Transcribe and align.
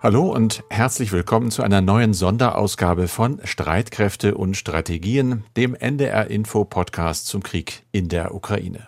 Hallo 0.00 0.32
und 0.32 0.62
herzlich 0.70 1.10
willkommen 1.10 1.50
zu 1.50 1.64
einer 1.64 1.80
neuen 1.80 2.14
Sonderausgabe 2.14 3.08
von 3.08 3.40
Streitkräfte 3.42 4.36
und 4.36 4.56
Strategien, 4.56 5.42
dem 5.56 5.74
NDR 5.74 6.30
Info 6.30 6.64
Podcast 6.64 7.26
zum 7.26 7.42
Krieg 7.42 7.82
in 7.90 8.08
der 8.08 8.32
Ukraine. 8.32 8.86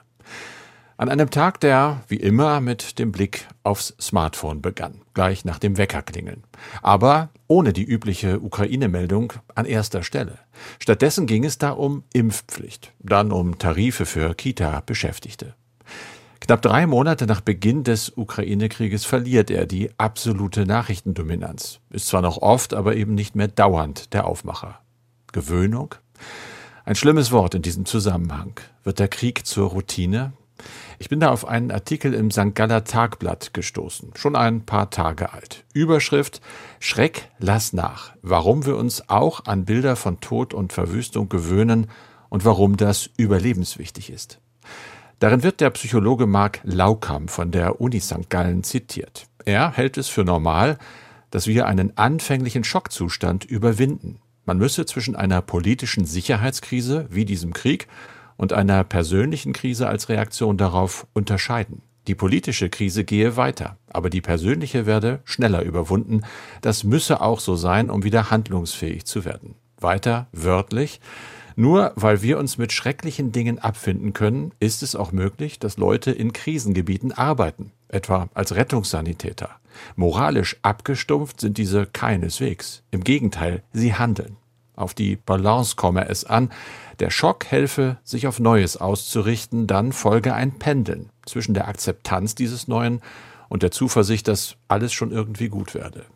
An 0.96 1.08
einem 1.08 1.28
Tag, 1.30 1.58
der 1.58 2.04
wie 2.06 2.14
immer 2.14 2.60
mit 2.60 3.00
dem 3.00 3.10
Blick 3.10 3.48
aufs 3.64 3.96
Smartphone 4.00 4.62
begann, 4.62 5.00
gleich 5.12 5.44
nach 5.44 5.58
dem 5.58 5.78
Weckerklingeln. 5.78 6.44
Aber 6.80 7.30
ohne 7.48 7.72
die 7.72 7.84
übliche 7.84 8.38
Ukraine-Meldung 8.38 9.32
an 9.56 9.66
erster 9.66 10.04
Stelle. 10.04 10.38
Stattdessen 10.78 11.26
ging 11.26 11.44
es 11.44 11.58
da 11.58 11.70
um 11.70 12.04
Impfpflicht, 12.12 12.92
dann 13.00 13.32
um 13.32 13.58
Tarife 13.58 14.06
für 14.06 14.32
Kita-Beschäftigte. 14.36 15.56
Knapp 16.50 16.62
drei 16.62 16.88
Monate 16.88 17.26
nach 17.26 17.42
Beginn 17.42 17.84
des 17.84 18.12
Ukraine-Krieges 18.16 19.04
verliert 19.04 19.52
er 19.52 19.66
die 19.66 19.92
absolute 19.98 20.66
Nachrichtendominanz. 20.66 21.78
Ist 21.90 22.08
zwar 22.08 22.22
noch 22.22 22.38
oft, 22.38 22.74
aber 22.74 22.96
eben 22.96 23.14
nicht 23.14 23.36
mehr 23.36 23.46
dauernd 23.46 24.12
der 24.14 24.26
Aufmacher. 24.26 24.80
Gewöhnung? 25.30 25.94
Ein 26.84 26.96
schlimmes 26.96 27.30
Wort 27.30 27.54
in 27.54 27.62
diesem 27.62 27.84
Zusammenhang. 27.84 28.58
Wird 28.82 28.98
der 28.98 29.06
Krieg 29.06 29.46
zur 29.46 29.70
Routine? 29.70 30.32
Ich 30.98 31.08
bin 31.08 31.20
da 31.20 31.30
auf 31.30 31.46
einen 31.46 31.70
Artikel 31.70 32.14
im 32.14 32.32
St. 32.32 32.56
Galler 32.56 32.82
Tagblatt 32.82 33.54
gestoßen, 33.54 34.10
schon 34.16 34.34
ein 34.34 34.66
paar 34.66 34.90
Tage 34.90 35.32
alt. 35.32 35.62
Überschrift 35.72 36.40
Schreck, 36.80 37.30
lass 37.38 37.72
nach. 37.72 38.16
Warum 38.22 38.66
wir 38.66 38.76
uns 38.76 39.08
auch 39.08 39.44
an 39.44 39.66
Bilder 39.66 39.94
von 39.94 40.18
Tod 40.18 40.52
und 40.52 40.72
Verwüstung 40.72 41.28
gewöhnen 41.28 41.86
und 42.28 42.44
warum 42.44 42.76
das 42.76 43.08
überlebenswichtig 43.16 44.10
ist. 44.10 44.40
Darin 45.20 45.42
wird 45.42 45.60
der 45.60 45.68
Psychologe 45.68 46.26
Mark 46.26 46.60
Laukam 46.64 47.28
von 47.28 47.50
der 47.50 47.78
Uni 47.78 48.00
St. 48.00 48.30
Gallen 48.30 48.64
zitiert. 48.64 49.26
Er 49.44 49.70
hält 49.70 49.98
es 49.98 50.08
für 50.08 50.24
normal, 50.24 50.78
dass 51.30 51.46
wir 51.46 51.66
einen 51.66 51.96
anfänglichen 51.98 52.64
Schockzustand 52.64 53.44
überwinden. 53.44 54.18
Man 54.46 54.56
müsse 54.56 54.86
zwischen 54.86 55.16
einer 55.16 55.42
politischen 55.42 56.06
Sicherheitskrise 56.06 57.06
wie 57.10 57.26
diesem 57.26 57.52
Krieg 57.52 57.86
und 58.38 58.54
einer 58.54 58.82
persönlichen 58.82 59.52
Krise 59.52 59.88
als 59.88 60.08
Reaktion 60.08 60.56
darauf 60.56 61.06
unterscheiden. 61.12 61.82
Die 62.06 62.14
politische 62.14 62.70
Krise 62.70 63.04
gehe 63.04 63.36
weiter, 63.36 63.76
aber 63.92 64.08
die 64.08 64.22
persönliche 64.22 64.86
werde 64.86 65.20
schneller 65.24 65.60
überwunden. 65.60 66.22
Das 66.62 66.82
müsse 66.82 67.20
auch 67.20 67.40
so 67.40 67.56
sein, 67.56 67.90
um 67.90 68.04
wieder 68.04 68.30
handlungsfähig 68.30 69.04
zu 69.04 69.26
werden. 69.26 69.56
Weiter 69.78 70.28
wörtlich, 70.32 70.98
nur 71.60 71.92
weil 71.94 72.22
wir 72.22 72.38
uns 72.38 72.56
mit 72.56 72.72
schrecklichen 72.72 73.32
Dingen 73.32 73.58
abfinden 73.58 74.14
können, 74.14 74.52
ist 74.60 74.82
es 74.82 74.96
auch 74.96 75.12
möglich, 75.12 75.58
dass 75.58 75.76
Leute 75.76 76.10
in 76.10 76.32
Krisengebieten 76.32 77.12
arbeiten, 77.12 77.72
etwa 77.88 78.30
als 78.32 78.54
Rettungssanitäter. 78.54 79.50
Moralisch 79.94 80.56
abgestumpft 80.62 81.40
sind 81.40 81.58
diese 81.58 81.84
keineswegs. 81.84 82.82
Im 82.90 83.04
Gegenteil, 83.04 83.62
sie 83.74 83.94
handeln. 83.94 84.36
Auf 84.74 84.94
die 84.94 85.16
Balance 85.16 85.76
komme 85.76 86.08
es 86.08 86.24
an. 86.24 86.50
Der 86.98 87.10
Schock 87.10 87.44
helfe, 87.44 87.98
sich 88.04 88.26
auf 88.26 88.40
Neues 88.40 88.78
auszurichten, 88.78 89.66
dann 89.66 89.92
folge 89.92 90.32
ein 90.32 90.52
Pendeln 90.52 91.10
zwischen 91.26 91.52
der 91.52 91.68
Akzeptanz 91.68 92.34
dieses 92.34 92.68
Neuen 92.68 93.02
und 93.50 93.62
der 93.62 93.70
Zuversicht, 93.70 94.28
dass 94.28 94.56
alles 94.68 94.94
schon 94.94 95.12
irgendwie 95.12 95.50
gut 95.50 95.74
werde 95.74 96.06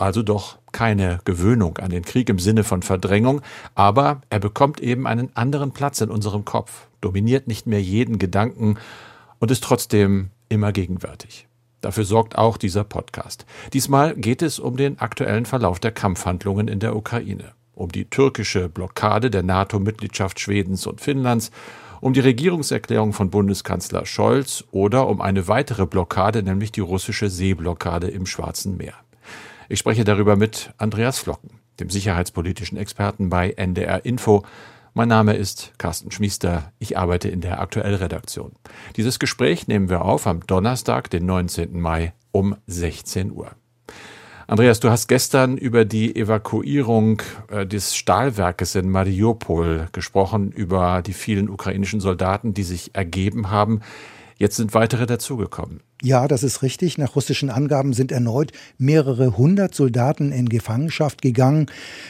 also 0.00 0.22
doch 0.22 0.58
keine 0.72 1.20
Gewöhnung 1.24 1.78
an 1.78 1.90
den 1.90 2.04
Krieg 2.04 2.28
im 2.28 2.38
Sinne 2.38 2.64
von 2.64 2.82
Verdrängung, 2.82 3.42
aber 3.74 4.22
er 4.30 4.40
bekommt 4.40 4.80
eben 4.80 5.06
einen 5.06 5.34
anderen 5.36 5.72
Platz 5.72 6.00
in 6.00 6.10
unserem 6.10 6.44
Kopf, 6.44 6.88
dominiert 7.00 7.48
nicht 7.48 7.66
mehr 7.66 7.82
jeden 7.82 8.18
Gedanken 8.18 8.78
und 9.38 9.50
ist 9.50 9.64
trotzdem 9.64 10.30
immer 10.48 10.72
gegenwärtig. 10.72 11.46
Dafür 11.80 12.04
sorgt 12.04 12.36
auch 12.36 12.56
dieser 12.56 12.84
Podcast. 12.84 13.46
Diesmal 13.72 14.14
geht 14.14 14.42
es 14.42 14.58
um 14.58 14.76
den 14.76 14.98
aktuellen 14.98 15.46
Verlauf 15.46 15.80
der 15.80 15.92
Kampfhandlungen 15.92 16.68
in 16.68 16.78
der 16.78 16.94
Ukraine, 16.94 17.52
um 17.74 17.90
die 17.90 18.04
türkische 18.04 18.68
Blockade 18.68 19.30
der 19.30 19.42
NATO-Mitgliedschaft 19.42 20.40
Schwedens 20.40 20.86
und 20.86 21.00
Finnlands, 21.00 21.50
um 22.02 22.12
die 22.12 22.20
Regierungserklärung 22.20 23.12
von 23.12 23.30
Bundeskanzler 23.30 24.06
Scholz 24.06 24.64
oder 24.70 25.08
um 25.08 25.20
eine 25.20 25.48
weitere 25.48 25.86
Blockade, 25.86 26.42
nämlich 26.42 26.72
die 26.72 26.80
russische 26.80 27.28
Seeblockade 27.28 28.08
im 28.08 28.26
Schwarzen 28.26 28.76
Meer. 28.76 28.94
Ich 29.72 29.78
spreche 29.78 30.02
darüber 30.02 30.34
mit 30.34 30.74
Andreas 30.78 31.20
Flocken, 31.20 31.60
dem 31.78 31.90
sicherheitspolitischen 31.90 32.76
Experten 32.76 33.30
bei 33.30 33.52
NDR 33.52 34.04
Info. 34.04 34.42
Mein 34.94 35.06
Name 35.06 35.34
ist 35.34 35.70
Carsten 35.78 36.10
Schmiester. 36.10 36.72
Ich 36.80 36.98
arbeite 36.98 37.28
in 37.28 37.40
der 37.40 37.60
Aktuellredaktion. 37.60 38.50
Dieses 38.96 39.20
Gespräch 39.20 39.68
nehmen 39.68 39.88
wir 39.88 40.04
auf 40.04 40.26
am 40.26 40.44
Donnerstag, 40.44 41.08
den 41.10 41.24
19. 41.24 41.80
Mai 41.80 42.14
um 42.32 42.56
16 42.66 43.30
Uhr. 43.30 43.52
Andreas, 44.48 44.80
du 44.80 44.90
hast 44.90 45.06
gestern 45.06 45.56
über 45.56 45.84
die 45.84 46.16
Evakuierung 46.16 47.22
äh, 47.46 47.64
des 47.64 47.94
Stahlwerkes 47.94 48.74
in 48.74 48.90
Mariupol 48.90 49.86
gesprochen, 49.92 50.50
über 50.50 51.00
die 51.00 51.12
vielen 51.12 51.48
ukrainischen 51.48 52.00
Soldaten, 52.00 52.54
die 52.54 52.64
sich 52.64 52.96
ergeben 52.96 53.50
haben. 53.52 53.82
Jetzt 54.36 54.56
sind 54.56 54.74
weitere 54.74 55.06
dazugekommen. 55.06 55.80
Ja, 56.02 56.28
das 56.28 56.42
ist 56.42 56.62
richtig. 56.62 56.96
Nach 56.96 57.14
russischen 57.14 57.50
Angaben 57.50 57.92
sind 57.92 58.10
erneut 58.10 58.52
mehrere 58.78 59.36
hundert 59.36 59.74
Soldaten 59.74 60.32
in 60.32 60.48
Gefangenschaft 60.48 61.20
gegangen. 61.20 61.66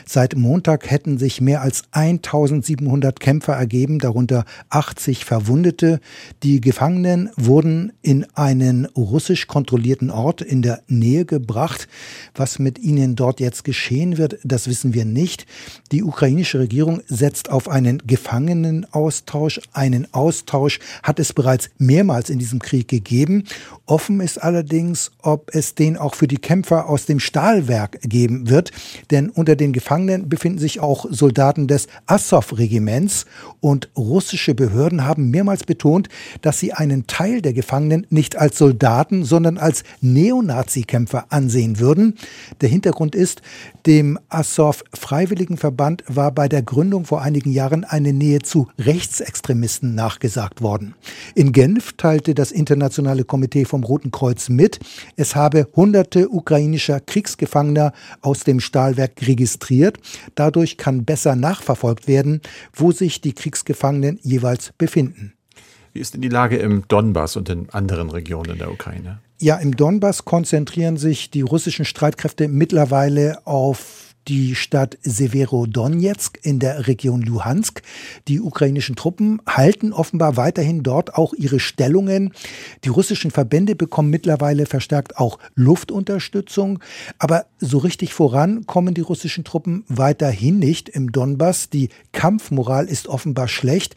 Seit 0.06 0.37
Montag 0.37 0.89
hätten 0.89 1.19
sich 1.19 1.41
mehr 1.41 1.61
als 1.61 1.83
1700 1.91 3.19
Kämpfer 3.19 3.55
ergeben, 3.55 3.99
darunter 3.99 4.45
80 4.69 5.25
Verwundete. 5.25 5.99
Die 6.45 6.61
Gefangenen 6.61 7.31
wurden 7.37 7.93
in 8.00 8.27
einen 8.34 8.87
russisch 8.87 9.49
kontrollierten 9.49 10.11
Ort 10.11 10.41
in 10.41 10.62
der 10.62 10.83
Nähe 10.87 11.25
gebracht. 11.25 11.89
Was 12.37 12.61
mit 12.61 12.79
ihnen 12.79 13.17
dort 13.17 13.41
jetzt 13.41 13.65
geschehen 13.65 14.19
wird, 14.19 14.39
das 14.45 14.69
wissen 14.69 14.95
wir 14.95 15.05
nicht. 15.05 15.47
Die 15.91 16.05
ukrainische 16.05 16.61
Regierung 16.61 17.00
setzt 17.09 17.50
auf 17.50 17.69
einen 17.69 18.06
Gefangenenaustausch. 18.06 19.61
Einen 19.73 20.06
Austausch 20.15 20.79
hat 21.03 21.19
es 21.19 21.33
bereits 21.33 21.71
mehrmals 21.79 22.31
in 22.31 22.39
diesem 22.39 22.61
Krieg 22.61 22.87
gegeben. 22.87 23.43
Offen 23.91 24.21
ist 24.21 24.39
allerdings, 24.39 25.11
ob 25.21 25.53
es 25.53 25.75
den 25.75 25.97
auch 25.97 26.15
für 26.15 26.28
die 26.28 26.37
Kämpfer 26.37 26.89
aus 26.89 27.06
dem 27.06 27.19
Stahlwerk 27.19 27.99
geben 28.03 28.49
wird, 28.49 28.71
denn 29.11 29.31
unter 29.31 29.56
den 29.56 29.73
Gefangenen 29.73 30.28
befinden 30.28 30.61
sich 30.61 30.78
auch 30.78 31.06
Soldaten 31.11 31.67
des 31.67 31.89
Assow-Regiments 32.06 33.27
und 33.59 33.89
russische 33.97 34.55
Behörden 34.55 35.05
haben 35.05 35.33
mehrmals 35.33 35.65
betont, 35.65 36.09
dass 36.41 36.61
sie 36.61 36.73
einen 36.73 37.09
Teil 37.09 37.43
der 37.43 37.53
Gefangenen 37.53 38.06
nicht 38.11 38.37
als 38.37 38.59
Soldaten, 38.59 39.25
sondern 39.25 39.59
als 39.59 39.83
Neonazi-Kämpfer 40.03 41.25
ansehen 41.31 41.81
würden. 41.81 42.15
Der 42.61 42.69
Hintergrund 42.69 43.17
ist, 43.17 43.43
dem 43.87 44.19
Assow-Freiwilligenverband 44.29 46.05
war 46.07 46.33
bei 46.33 46.49
der 46.49 46.63
Gründung 46.63 47.05
vor 47.05 47.23
einigen 47.23 47.51
Jahren 47.51 47.85
eine 47.85 48.13
Nähe 48.13 48.41
zu 48.41 48.69
Rechtsextremisten 48.79 49.95
nachgesagt 49.95 50.63
worden. 50.63 50.95
In 51.35 51.53
Genf 51.53 51.95
teilte 51.97 52.35
das 52.35 52.53
Internationale 52.53 53.25
Komitee 53.25 53.65
vom 53.65 53.85
Roten 53.85 54.11
Kreuz 54.11 54.49
mit, 54.49 54.81
es 55.17 55.37
habe 55.37 55.69
hunderte 55.75 56.29
ukrainischer 56.29 57.01
Kriegsgefangener 57.01 57.93
aus 58.21 58.45
dem 58.45 58.61
Stahlwerk 58.61 59.13
registriert. 59.23 59.99
Dadurch 60.35 60.77
kann 60.77 61.05
besser 61.05 61.37
nachverfolgt 61.37 62.09
werden, 62.09 62.41
wo 62.75 62.93
sich 62.93 63.21
die 63.21 63.33
Kriegsgefangenen 63.33 64.19
jeweils 64.23 64.73
befinden. 64.79 65.35
Wie 65.93 66.01
ist 66.01 66.15
denn 66.15 66.21
die 66.21 66.29
Lage 66.29 66.57
im 66.57 66.85
Donbass 66.87 67.37
und 67.37 67.49
in 67.49 67.69
anderen 67.71 68.11
Regionen 68.11 68.59
der 68.59 68.71
Ukraine? 68.71 69.21
Ja, 69.43 69.56
im 69.56 69.75
Donbass 69.75 70.27
konzentrieren 70.27 70.99
sich 70.99 71.31
die 71.31 71.41
russischen 71.41 71.87
Streitkräfte 71.87 72.47
mittlerweile 72.47 73.47
auf 73.47 74.15
die 74.28 74.55
Stadt 74.55 74.99
Severodonetsk 75.01 76.39
in 76.43 76.59
der 76.59 76.87
Region 76.87 77.23
Luhansk. 77.23 77.81
Die 78.29 78.39
ukrainischen 78.39 78.97
Truppen 78.97 79.41
halten 79.49 79.95
offenbar 79.95 80.37
weiterhin 80.37 80.83
dort 80.83 81.15
auch 81.15 81.33
ihre 81.33 81.59
Stellungen. 81.59 82.35
Die 82.85 82.91
russischen 82.91 83.31
Verbände 83.31 83.75
bekommen 83.75 84.11
mittlerweile 84.11 84.67
verstärkt 84.67 85.17
auch 85.17 85.38
Luftunterstützung. 85.55 86.79
Aber 87.19 87.47
so 87.59 87.79
richtig 87.79 88.12
voran 88.12 88.67
kommen 88.67 88.93
die 88.93 89.00
russischen 89.00 89.44
Truppen 89.44 89.85
weiterhin 89.88 90.59
nicht 90.59 90.91
im 90.91 91.12
Donbass. 91.12 91.70
Die 91.70 91.88
Kampfmoral 92.12 92.88
ist 92.88 93.09
offenbar 93.09 93.49
schlecht. 93.49 93.97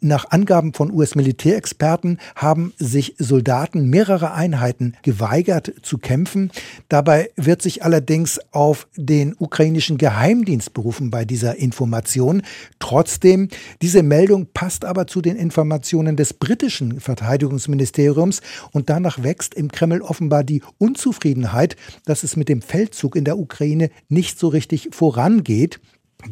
Nach 0.00 0.30
Angaben 0.30 0.74
von 0.74 0.92
US-Militärexperten 0.92 2.18
haben 2.34 2.74
sich 2.78 3.14
Soldaten 3.18 3.88
mehrerer 3.88 4.34
Einheiten 4.34 4.94
geweigert 5.02 5.72
zu 5.80 5.96
kämpfen. 5.96 6.50
Dabei 6.90 7.30
wird 7.36 7.62
sich 7.62 7.82
allerdings 7.82 8.38
auf 8.52 8.88
den 8.96 9.34
ukrainischen 9.38 9.96
Geheimdienst 9.96 10.74
berufen 10.74 11.10
bei 11.10 11.24
dieser 11.24 11.56
Information. 11.56 12.42
Trotzdem, 12.78 13.48
diese 13.80 14.02
Meldung 14.02 14.48
passt 14.52 14.84
aber 14.84 15.06
zu 15.06 15.22
den 15.22 15.36
Informationen 15.36 16.16
des 16.16 16.34
britischen 16.34 17.00
Verteidigungsministeriums 17.00 18.42
und 18.72 18.90
danach 18.90 19.22
wächst 19.22 19.54
im 19.54 19.72
Kreml 19.72 20.02
offenbar 20.02 20.44
die 20.44 20.62
Unzufriedenheit, 20.76 21.76
dass 22.04 22.22
es 22.22 22.36
mit 22.36 22.50
dem 22.50 22.60
Feldzug 22.60 23.16
in 23.16 23.24
der 23.24 23.38
Ukraine 23.38 23.88
nicht 24.10 24.38
so 24.38 24.48
richtig 24.48 24.90
vorangeht. 24.92 25.80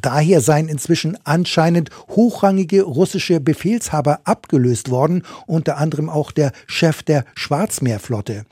Daher 0.01 0.41
seien 0.41 0.69
inzwischen 0.69 1.19
anscheinend 1.25 1.91
hochrangige 2.09 2.83
russische 2.83 3.41
Befehlshaber 3.41 4.21
abgelöst 4.25 4.91
worden, 4.91 5.23
unter 5.47 5.79
anderem 5.79 6.09
auch 6.09 6.33
der 6.33 6.53
Chef 6.67 7.03
der 7.03 7.25
Schwarzmeerflotte. 7.35 8.45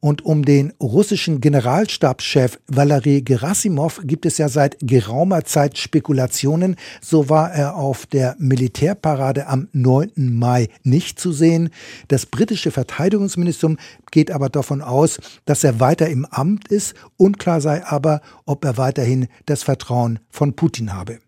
Und 0.00 0.24
um 0.24 0.46
den 0.46 0.72
russischen 0.80 1.42
Generalstabschef 1.42 2.58
Valery 2.66 3.20
Gerasimov 3.20 4.00
gibt 4.04 4.24
es 4.24 4.38
ja 4.38 4.48
seit 4.48 4.78
geraumer 4.80 5.44
Zeit 5.44 5.76
Spekulationen. 5.76 6.76
So 7.02 7.28
war 7.28 7.52
er 7.52 7.76
auf 7.76 8.06
der 8.06 8.34
Militärparade 8.38 9.46
am 9.46 9.68
9. 9.72 10.12
Mai 10.16 10.68
nicht 10.84 11.20
zu 11.20 11.32
sehen. 11.32 11.68
Das 12.08 12.24
britische 12.24 12.70
Verteidigungsministerium 12.70 13.78
geht 14.10 14.30
aber 14.30 14.48
davon 14.48 14.80
aus, 14.80 15.18
dass 15.44 15.64
er 15.64 15.80
weiter 15.80 16.08
im 16.08 16.24
Amt 16.24 16.68
ist. 16.68 16.94
Unklar 17.18 17.60
sei 17.60 17.84
aber, 17.84 18.22
ob 18.46 18.64
er 18.64 18.78
weiterhin 18.78 19.28
das 19.44 19.62
Vertrauen 19.62 20.18
von 20.30 20.54
Putin 20.54 20.79
habe. 20.88 21.18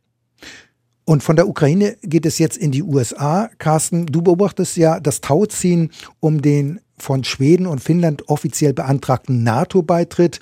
Und 1.04 1.22
von 1.22 1.36
der 1.36 1.48
Ukraine 1.48 1.96
geht 2.02 2.26
es 2.26 2.38
jetzt 2.38 2.56
in 2.56 2.70
die 2.70 2.82
USA. 2.82 3.50
Carsten, 3.58 4.06
du 4.06 4.22
beobachtest 4.22 4.76
ja 4.76 5.00
das 5.00 5.20
Tauziehen 5.20 5.90
um 6.20 6.40
den 6.40 6.80
von 6.96 7.24
Schweden 7.24 7.66
und 7.66 7.80
Finnland 7.80 8.28
offiziell 8.28 8.72
beantragten 8.72 9.42
NATO-Beitritt. 9.42 10.38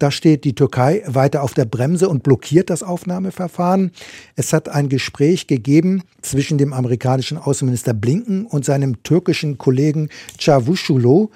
Da 0.00 0.10
steht 0.10 0.44
die 0.44 0.54
Türkei 0.54 1.02
weiter 1.06 1.42
auf 1.42 1.54
der 1.54 1.64
Bremse 1.64 2.08
und 2.08 2.24
blockiert 2.24 2.68
das 2.68 2.82
Aufnahmeverfahren. 2.82 3.92
Es 4.34 4.52
hat 4.52 4.68
ein 4.68 4.88
Gespräch 4.88 5.46
gegeben 5.46 6.02
zwischen 6.20 6.58
dem 6.58 6.72
amerikanischen 6.72 7.38
Außenminister 7.38 7.94
Blinken 7.94 8.44
und 8.44 8.64
seinem 8.64 9.02
türkischen 9.04 9.56
Kollegen 9.56 10.08
Çavuşoğlu. 10.38 11.30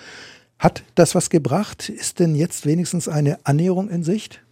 Hat 0.58 0.82
das 0.94 1.14
was 1.14 1.30
gebracht? 1.30 1.88
Ist 1.88 2.18
denn 2.18 2.34
jetzt 2.34 2.64
wenigstens 2.64 3.08
eine 3.08 3.38
Annäherung 3.44 3.90
in 3.90 4.02
Sicht? 4.02 4.43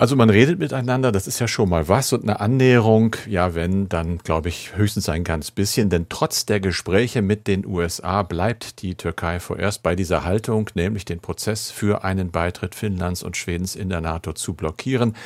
Also 0.00 0.14
man 0.14 0.30
redet 0.30 0.60
miteinander, 0.60 1.10
das 1.10 1.26
ist 1.26 1.40
ja 1.40 1.48
schon 1.48 1.68
mal 1.68 1.88
was 1.88 2.12
und 2.12 2.22
eine 2.22 2.38
Annäherung, 2.38 3.16
ja 3.26 3.56
wenn, 3.56 3.88
dann 3.88 4.18
glaube 4.18 4.48
ich 4.48 4.76
höchstens 4.76 5.08
ein 5.08 5.24
ganz 5.24 5.50
bisschen, 5.50 5.90
denn 5.90 6.06
trotz 6.08 6.46
der 6.46 6.60
Gespräche 6.60 7.20
mit 7.20 7.48
den 7.48 7.66
USA 7.66 8.22
bleibt 8.22 8.80
die 8.82 8.94
Türkei 8.94 9.40
vorerst 9.40 9.82
bei 9.82 9.96
dieser 9.96 10.22
Haltung, 10.22 10.70
nämlich 10.74 11.04
den 11.04 11.18
Prozess 11.18 11.72
für 11.72 12.04
einen 12.04 12.30
Beitritt 12.30 12.76
Finnlands 12.76 13.24
und 13.24 13.36
Schwedens 13.36 13.74
in 13.74 13.88
der 13.88 14.00
NATO 14.00 14.34
zu 14.34 14.54
blockieren. 14.54 15.16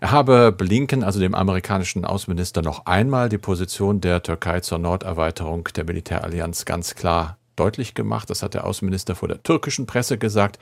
Er 0.00 0.12
habe 0.12 0.50
Blinken, 0.50 1.04
also 1.04 1.20
dem 1.20 1.34
amerikanischen 1.34 2.06
Außenminister, 2.06 2.62
noch 2.62 2.86
einmal 2.86 3.28
die 3.28 3.36
Position 3.36 4.00
der 4.00 4.22
Türkei 4.22 4.60
zur 4.60 4.78
Norderweiterung 4.78 5.68
der 5.76 5.84
Militärallianz 5.84 6.64
ganz 6.64 6.94
klar 6.94 7.36
deutlich 7.56 7.94
gemacht. 7.94 8.30
Das 8.30 8.42
hat 8.42 8.54
der 8.54 8.66
Außenminister 8.66 9.14
vor 9.14 9.28
der 9.28 9.42
türkischen 9.42 9.86
Presse 9.86 10.18
gesagt. 10.18 10.58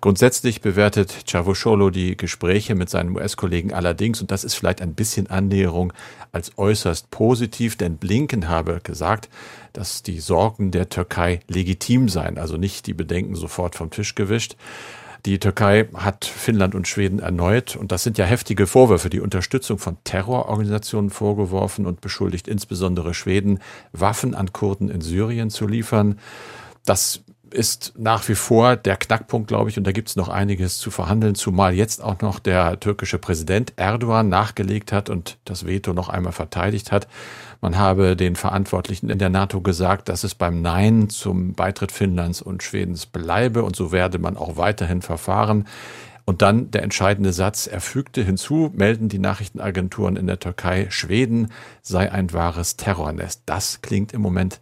Grundsätzlich 0.00 0.60
bewertet 0.60 1.24
Cavusoglu 1.26 1.90
die 1.90 2.16
Gespräche 2.16 2.74
mit 2.74 2.90
seinem 2.90 3.16
US-Kollegen 3.16 3.72
allerdings, 3.72 4.20
und 4.20 4.30
das 4.30 4.44
ist 4.44 4.54
vielleicht 4.54 4.82
ein 4.82 4.94
bisschen 4.94 5.28
Annäherung, 5.28 5.92
als 6.32 6.56
äußerst 6.56 7.10
positiv, 7.10 7.76
denn 7.76 7.96
Blinken 7.96 8.48
habe 8.48 8.80
gesagt, 8.82 9.28
dass 9.72 10.02
die 10.02 10.20
Sorgen 10.20 10.70
der 10.70 10.88
Türkei 10.88 11.40
legitim 11.48 12.08
seien, 12.08 12.38
also 12.38 12.56
nicht 12.56 12.86
die 12.86 12.94
Bedenken 12.94 13.34
sofort 13.34 13.74
vom 13.74 13.90
Tisch 13.90 14.14
gewischt. 14.14 14.56
Die 15.24 15.38
Türkei 15.38 15.88
hat 15.94 16.24
Finnland 16.24 16.74
und 16.74 16.88
Schweden 16.88 17.20
erneut, 17.20 17.76
und 17.76 17.92
das 17.92 18.02
sind 18.02 18.18
ja 18.18 18.24
heftige 18.24 18.66
Vorwürfe, 18.66 19.08
die 19.08 19.20
Unterstützung 19.20 19.78
von 19.78 19.96
Terrororganisationen 20.02 21.10
vorgeworfen 21.10 21.86
und 21.86 22.00
beschuldigt 22.00 22.48
insbesondere 22.48 23.14
Schweden, 23.14 23.60
Waffen 23.92 24.34
an 24.34 24.52
Kurden 24.52 24.88
in 24.88 25.00
Syrien 25.00 25.50
zu 25.50 25.68
liefern. 25.68 26.18
Das 26.84 27.22
ist 27.52 27.92
nach 27.96 28.28
wie 28.28 28.34
vor 28.34 28.76
der 28.76 28.96
Knackpunkt, 28.96 29.48
glaube 29.48 29.70
ich, 29.70 29.78
und 29.78 29.86
da 29.86 29.92
gibt 29.92 30.08
es 30.08 30.16
noch 30.16 30.28
einiges 30.28 30.78
zu 30.78 30.90
verhandeln, 30.90 31.34
zumal 31.34 31.74
jetzt 31.74 32.02
auch 32.02 32.20
noch 32.20 32.38
der 32.38 32.80
türkische 32.80 33.18
Präsident 33.18 33.72
Erdogan 33.76 34.28
nachgelegt 34.28 34.92
hat 34.92 35.10
und 35.10 35.38
das 35.44 35.66
Veto 35.66 35.92
noch 35.92 36.08
einmal 36.08 36.32
verteidigt 36.32 36.92
hat. 36.92 37.08
Man 37.60 37.78
habe 37.78 38.16
den 38.16 38.34
Verantwortlichen 38.34 39.08
in 39.08 39.18
der 39.18 39.28
NATO 39.28 39.60
gesagt, 39.60 40.08
dass 40.08 40.24
es 40.24 40.34
beim 40.34 40.62
Nein 40.62 41.08
zum 41.08 41.54
Beitritt 41.54 41.92
Finnlands 41.92 42.42
und 42.42 42.62
Schwedens 42.62 43.06
bleibe 43.06 43.62
und 43.62 43.76
so 43.76 43.92
werde 43.92 44.18
man 44.18 44.36
auch 44.36 44.56
weiterhin 44.56 45.00
verfahren. 45.00 45.66
Und 46.24 46.42
dann 46.42 46.70
der 46.70 46.82
entscheidende 46.82 47.32
Satz, 47.32 47.66
er 47.66 47.80
fügte 47.80 48.22
hinzu, 48.22 48.70
melden 48.74 49.08
die 49.08 49.18
Nachrichtenagenturen 49.18 50.16
in 50.16 50.26
der 50.26 50.38
Türkei, 50.38 50.86
Schweden 50.90 51.52
sei 51.82 52.10
ein 52.12 52.32
wahres 52.32 52.76
Terrornest. 52.76 53.42
Das 53.46 53.80
klingt 53.82 54.12
im 54.12 54.20
Moment 54.20 54.60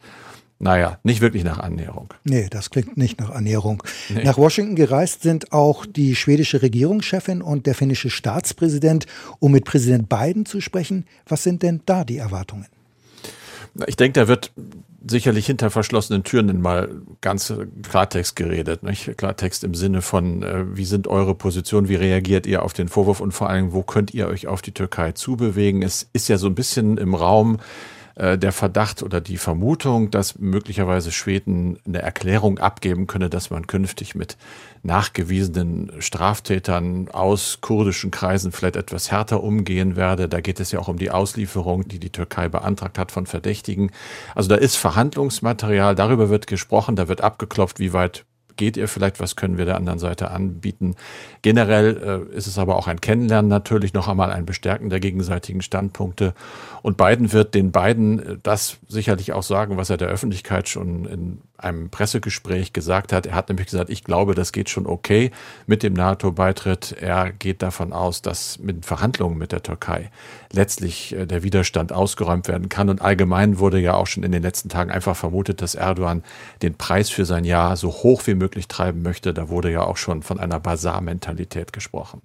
naja, 0.62 0.98
nicht 1.04 1.22
wirklich 1.22 1.42
nach 1.42 1.58
Annäherung. 1.58 2.12
Nee, 2.24 2.48
das 2.50 2.68
klingt 2.68 2.98
nicht 2.98 3.18
nach 3.18 3.30
Annäherung. 3.30 3.82
Nee. 4.10 4.24
Nach 4.24 4.36
Washington 4.36 4.76
gereist 4.76 5.22
sind 5.22 5.52
auch 5.52 5.86
die 5.86 6.14
schwedische 6.14 6.60
Regierungschefin 6.60 7.40
und 7.40 7.66
der 7.66 7.74
finnische 7.74 8.10
Staatspräsident, 8.10 9.06
um 9.38 9.52
mit 9.52 9.64
Präsident 9.64 10.10
Biden 10.10 10.44
zu 10.44 10.60
sprechen. 10.60 11.06
Was 11.26 11.44
sind 11.44 11.62
denn 11.62 11.80
da 11.86 12.04
die 12.04 12.18
Erwartungen? 12.18 12.66
Ich 13.86 13.96
denke, 13.96 14.20
da 14.20 14.28
wird 14.28 14.52
sicherlich 15.08 15.46
hinter 15.46 15.70
verschlossenen 15.70 16.24
Türen 16.24 16.60
mal 16.60 16.90
ganz 17.22 17.54
Klartext 17.88 18.36
geredet. 18.36 18.82
Nicht? 18.82 19.16
Klartext 19.16 19.64
im 19.64 19.74
Sinne 19.74 20.02
von, 20.02 20.42
äh, 20.42 20.76
wie 20.76 20.84
sind 20.84 21.08
eure 21.08 21.34
Positionen, 21.34 21.88
wie 21.88 21.94
reagiert 21.94 22.46
ihr 22.46 22.62
auf 22.62 22.74
den 22.74 22.88
Vorwurf 22.88 23.20
und 23.20 23.32
vor 23.32 23.48
allem, 23.48 23.72
wo 23.72 23.82
könnt 23.82 24.12
ihr 24.12 24.28
euch 24.28 24.46
auf 24.46 24.60
die 24.60 24.72
Türkei 24.72 25.12
zubewegen? 25.12 25.80
Es 25.80 26.08
ist 26.12 26.28
ja 26.28 26.36
so 26.36 26.48
ein 26.48 26.54
bisschen 26.54 26.98
im 26.98 27.14
Raum, 27.14 27.58
äh, 28.20 28.36
der 28.36 28.52
Verdacht 28.52 29.02
oder 29.02 29.22
die 29.22 29.38
Vermutung, 29.38 30.10
dass 30.10 30.38
möglicherweise 30.38 31.10
Schweden 31.10 31.78
eine 31.86 32.02
Erklärung 32.02 32.58
abgeben 32.58 33.06
könne, 33.06 33.30
dass 33.30 33.48
man 33.48 33.66
künftig 33.66 34.14
mit 34.14 34.36
nachgewiesenen 34.82 35.90
Straftätern 36.00 37.08
aus 37.08 37.62
kurdischen 37.62 38.10
Kreisen 38.10 38.52
vielleicht 38.52 38.76
etwas 38.76 39.10
härter 39.10 39.42
umgehen 39.42 39.96
werde. 39.96 40.28
Da 40.28 40.42
geht 40.42 40.60
es 40.60 40.70
ja 40.70 40.80
auch 40.80 40.88
um 40.88 40.98
die 40.98 41.10
Auslieferung, 41.10 41.88
die 41.88 41.98
die 41.98 42.10
Türkei 42.10 42.50
beantragt 42.50 42.98
hat 42.98 43.10
von 43.10 43.24
Verdächtigen. 43.24 43.90
Also 44.34 44.50
da 44.50 44.56
ist 44.56 44.76
Verhandlungsmaterial, 44.76 45.94
darüber 45.94 46.28
wird 46.28 46.46
gesprochen, 46.46 46.96
da 46.96 47.08
wird 47.08 47.22
abgeklopft, 47.22 47.78
wie 47.78 47.94
weit 47.94 48.26
geht 48.60 48.76
ihr 48.76 48.88
vielleicht, 48.88 49.20
was 49.20 49.36
können 49.36 49.56
wir 49.56 49.64
der 49.64 49.76
anderen 49.76 49.98
Seite 49.98 50.30
anbieten. 50.30 50.94
Generell 51.40 52.26
äh, 52.30 52.36
ist 52.36 52.46
es 52.46 52.58
aber 52.58 52.76
auch 52.76 52.88
ein 52.88 53.00
Kennenlernen 53.00 53.48
natürlich 53.48 53.94
noch 53.94 54.06
einmal 54.06 54.30
ein 54.30 54.44
Bestärken 54.44 54.90
der 54.90 55.00
gegenseitigen 55.00 55.62
Standpunkte. 55.62 56.34
Und 56.82 56.98
Biden 56.98 57.32
wird 57.32 57.54
den 57.54 57.72
beiden 57.72 58.18
äh, 58.18 58.36
das 58.42 58.76
sicherlich 58.86 59.32
auch 59.32 59.42
sagen, 59.42 59.78
was 59.78 59.88
er 59.88 59.96
der 59.96 60.08
Öffentlichkeit 60.08 60.68
schon 60.68 61.06
in 61.06 61.38
einem 61.60 61.90
Pressegespräch 61.90 62.72
gesagt 62.72 63.12
hat. 63.12 63.26
Er 63.26 63.34
hat 63.34 63.48
nämlich 63.48 63.66
gesagt, 63.66 63.90
ich 63.90 64.04
glaube, 64.04 64.34
das 64.34 64.52
geht 64.52 64.68
schon 64.68 64.86
okay 64.86 65.30
mit 65.66 65.82
dem 65.82 65.92
NATO-Beitritt. 65.92 66.96
Er 67.00 67.32
geht 67.32 67.62
davon 67.62 67.92
aus, 67.92 68.22
dass 68.22 68.58
mit 68.58 68.84
Verhandlungen 68.84 69.38
mit 69.38 69.52
der 69.52 69.62
Türkei 69.62 70.10
letztlich 70.52 71.14
äh, 71.14 71.26
der 71.26 71.42
Widerstand 71.42 71.92
ausgeräumt 71.92 72.48
werden 72.48 72.68
kann. 72.68 72.88
Und 72.88 73.02
allgemein 73.02 73.58
wurde 73.58 73.78
ja 73.78 73.94
auch 73.94 74.06
schon 74.06 74.22
in 74.22 74.32
den 74.32 74.42
letzten 74.42 74.68
Tagen 74.68 74.90
einfach 74.90 75.16
vermutet, 75.16 75.62
dass 75.62 75.74
Erdogan 75.74 76.22
den 76.62 76.74
Preis 76.74 77.10
für 77.10 77.24
sein 77.24 77.44
Jahr 77.44 77.76
so 77.76 77.90
hoch 77.90 78.26
wie 78.26 78.34
möglich 78.34 78.68
treiben 78.68 79.02
möchte. 79.02 79.34
Da 79.34 79.48
wurde 79.48 79.70
ja 79.70 79.82
auch 79.82 79.96
schon 79.96 80.22
von 80.22 80.40
einer 80.40 80.60
Basar-Mentalität 80.60 81.72
gesprochen. 81.72 82.22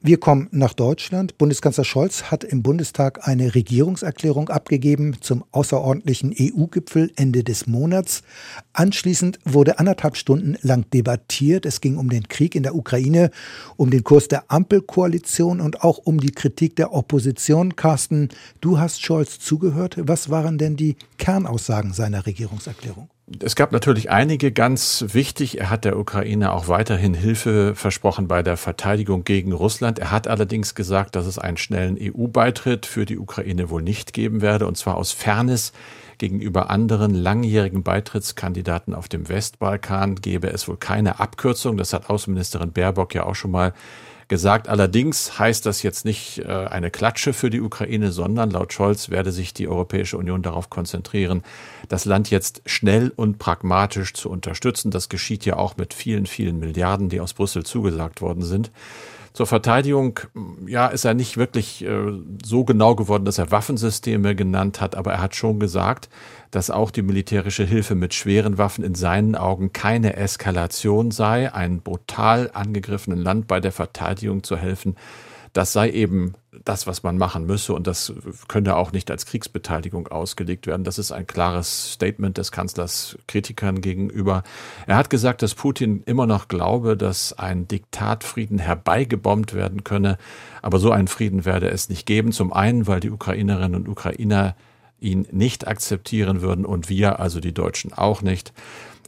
Wir 0.00 0.20
kommen 0.20 0.46
nach 0.52 0.74
Deutschland. 0.74 1.38
Bundeskanzler 1.38 1.82
Scholz 1.82 2.30
hat 2.30 2.44
im 2.44 2.62
Bundestag 2.62 3.26
eine 3.26 3.56
Regierungserklärung 3.56 4.48
abgegeben 4.48 5.16
zum 5.20 5.44
außerordentlichen 5.50 6.32
EU-Gipfel 6.38 7.10
Ende 7.16 7.42
des 7.42 7.66
Monats. 7.66 8.22
Anschließend 8.72 9.40
wurde 9.44 9.80
anderthalb 9.80 10.16
Stunden 10.16 10.56
lang 10.62 10.88
debattiert. 10.90 11.66
Es 11.66 11.80
ging 11.80 11.96
um 11.96 12.10
den 12.10 12.28
Krieg 12.28 12.54
in 12.54 12.62
der 12.62 12.76
Ukraine, 12.76 13.32
um 13.76 13.90
den 13.90 14.04
Kurs 14.04 14.28
der 14.28 14.52
Ampelkoalition 14.52 15.60
und 15.60 15.82
auch 15.82 15.98
um 15.98 16.20
die 16.20 16.30
Kritik 16.30 16.76
der 16.76 16.92
Opposition. 16.94 17.74
Carsten, 17.74 18.28
du 18.60 18.78
hast 18.78 19.02
Scholz 19.02 19.40
zugehört. 19.40 19.96
Was 19.98 20.30
waren 20.30 20.58
denn 20.58 20.76
die 20.76 20.94
Kernaussagen 21.18 21.92
seiner 21.92 22.24
Regierungserklärung? 22.24 23.08
Es 23.42 23.56
gab 23.56 23.72
natürlich 23.72 24.10
einige 24.10 24.52
ganz 24.52 25.04
wichtig. 25.08 25.60
Er 25.60 25.68
hat 25.68 25.84
der 25.84 25.98
Ukraine 25.98 26.52
auch 26.52 26.68
weiterhin 26.68 27.12
Hilfe 27.12 27.74
versprochen 27.74 28.26
bei 28.26 28.42
der 28.42 28.56
Verteidigung 28.56 29.24
gegen 29.24 29.52
Russland. 29.52 29.98
Er 29.98 30.10
hat 30.10 30.28
allerdings 30.28 30.74
gesagt, 30.74 31.14
dass 31.14 31.26
es 31.26 31.38
einen 31.38 31.58
schnellen 31.58 31.98
EU-Beitritt 32.00 32.86
für 32.86 33.04
die 33.04 33.18
Ukraine 33.18 33.68
wohl 33.68 33.82
nicht 33.82 34.14
geben 34.14 34.40
werde, 34.40 34.66
und 34.66 34.78
zwar 34.78 34.96
aus 34.96 35.12
Fairness 35.12 35.72
gegenüber 36.16 36.70
anderen 36.70 37.14
langjährigen 37.14 37.82
Beitrittskandidaten 37.82 38.94
auf 38.94 39.08
dem 39.08 39.28
Westbalkan 39.28 40.16
gebe 40.16 40.48
es 40.48 40.66
wohl 40.66 40.78
keine 40.78 41.20
Abkürzung. 41.20 41.76
Das 41.76 41.92
hat 41.92 42.08
Außenministerin 42.08 42.72
Baerbock 42.72 43.14
ja 43.14 43.24
auch 43.24 43.34
schon 43.34 43.50
mal 43.50 43.74
gesagt. 44.28 44.68
Allerdings 44.68 45.38
heißt 45.38 45.66
das 45.66 45.82
jetzt 45.82 46.04
nicht 46.04 46.38
äh, 46.38 46.44
eine 46.46 46.90
Klatsche 46.90 47.32
für 47.32 47.50
die 47.50 47.60
Ukraine, 47.60 48.12
sondern 48.12 48.50
laut 48.50 48.72
Scholz 48.72 49.08
werde 49.08 49.32
sich 49.32 49.54
die 49.54 49.68
Europäische 49.68 50.18
Union 50.18 50.42
darauf 50.42 50.70
konzentrieren, 50.70 51.42
das 51.88 52.04
Land 52.04 52.30
jetzt 52.30 52.62
schnell 52.66 53.12
und 53.16 53.38
pragmatisch 53.38 54.14
zu 54.14 54.30
unterstützen. 54.30 54.90
Das 54.90 55.08
geschieht 55.08 55.44
ja 55.44 55.56
auch 55.56 55.76
mit 55.76 55.94
vielen, 55.94 56.26
vielen 56.26 56.60
Milliarden, 56.60 57.08
die 57.08 57.20
aus 57.20 57.34
Brüssel 57.34 57.64
zugesagt 57.64 58.20
worden 58.20 58.42
sind. 58.42 58.70
Zur 59.32 59.46
Verteidigung, 59.46 60.18
ja, 60.66 60.88
ist 60.88 61.04
er 61.04 61.14
nicht 61.14 61.36
wirklich 61.36 61.84
äh, 61.84 62.12
so 62.44 62.64
genau 62.64 62.96
geworden, 62.96 63.24
dass 63.24 63.38
er 63.38 63.50
Waffensysteme 63.50 64.34
genannt 64.34 64.80
hat, 64.80 64.94
aber 64.96 65.12
er 65.12 65.20
hat 65.20 65.36
schon 65.36 65.60
gesagt, 65.60 66.08
dass 66.50 66.70
auch 66.70 66.90
die 66.90 67.02
militärische 67.02 67.64
Hilfe 67.64 67.94
mit 67.94 68.14
schweren 68.14 68.58
Waffen 68.58 68.84
in 68.84 68.94
seinen 68.94 69.34
Augen 69.34 69.72
keine 69.72 70.16
Eskalation 70.16 71.10
sei, 71.10 71.52
einem 71.52 71.80
brutal 71.80 72.50
angegriffenen 72.52 73.18
Land 73.18 73.46
bei 73.46 73.60
der 73.60 73.72
Verteidigung 73.72 74.42
zu 74.42 74.56
helfen. 74.56 74.96
das 75.52 75.72
sei 75.72 75.90
eben 75.90 76.34
das, 76.64 76.86
was 76.86 77.02
man 77.02 77.18
machen 77.18 77.46
müsse 77.46 77.72
und 77.72 77.86
das 77.86 78.12
könne 78.48 78.76
auch 78.76 78.92
nicht 78.92 79.10
als 79.10 79.26
Kriegsbeteiligung 79.26 80.08
ausgelegt 80.08 80.66
werden. 80.66 80.84
Das 80.84 80.98
ist 80.98 81.12
ein 81.12 81.26
klares 81.26 81.92
Statement 81.94 82.38
des 82.38 82.52
Kanzlers 82.52 83.16
Kritikern 83.26 83.80
gegenüber. 83.80 84.42
Er 84.86 84.96
hat 84.96 85.10
gesagt, 85.10 85.42
dass 85.42 85.54
Putin 85.54 86.02
immer 86.06 86.26
noch 86.26 86.48
glaube, 86.48 86.96
dass 86.96 87.32
ein 87.32 87.68
Diktatfrieden 87.68 88.58
herbeigebombt 88.58 89.54
werden 89.54 89.84
könne, 89.84 90.18
aber 90.62 90.78
so 90.78 90.90
einen 90.90 91.08
Frieden 91.08 91.44
werde 91.44 91.70
es 91.70 91.88
nicht 91.88 92.06
geben. 92.06 92.32
Zum 92.32 92.52
einen, 92.52 92.86
weil 92.86 93.00
die 93.00 93.10
Ukrainerinnen 93.10 93.74
und 93.74 93.88
Ukrainer 93.88 94.54
ihn 95.00 95.26
nicht 95.30 95.66
akzeptieren 95.66 96.40
würden 96.42 96.64
und 96.64 96.88
wir, 96.88 97.20
also 97.20 97.40
die 97.40 97.54
Deutschen, 97.54 97.92
auch 97.92 98.22
nicht. 98.22 98.52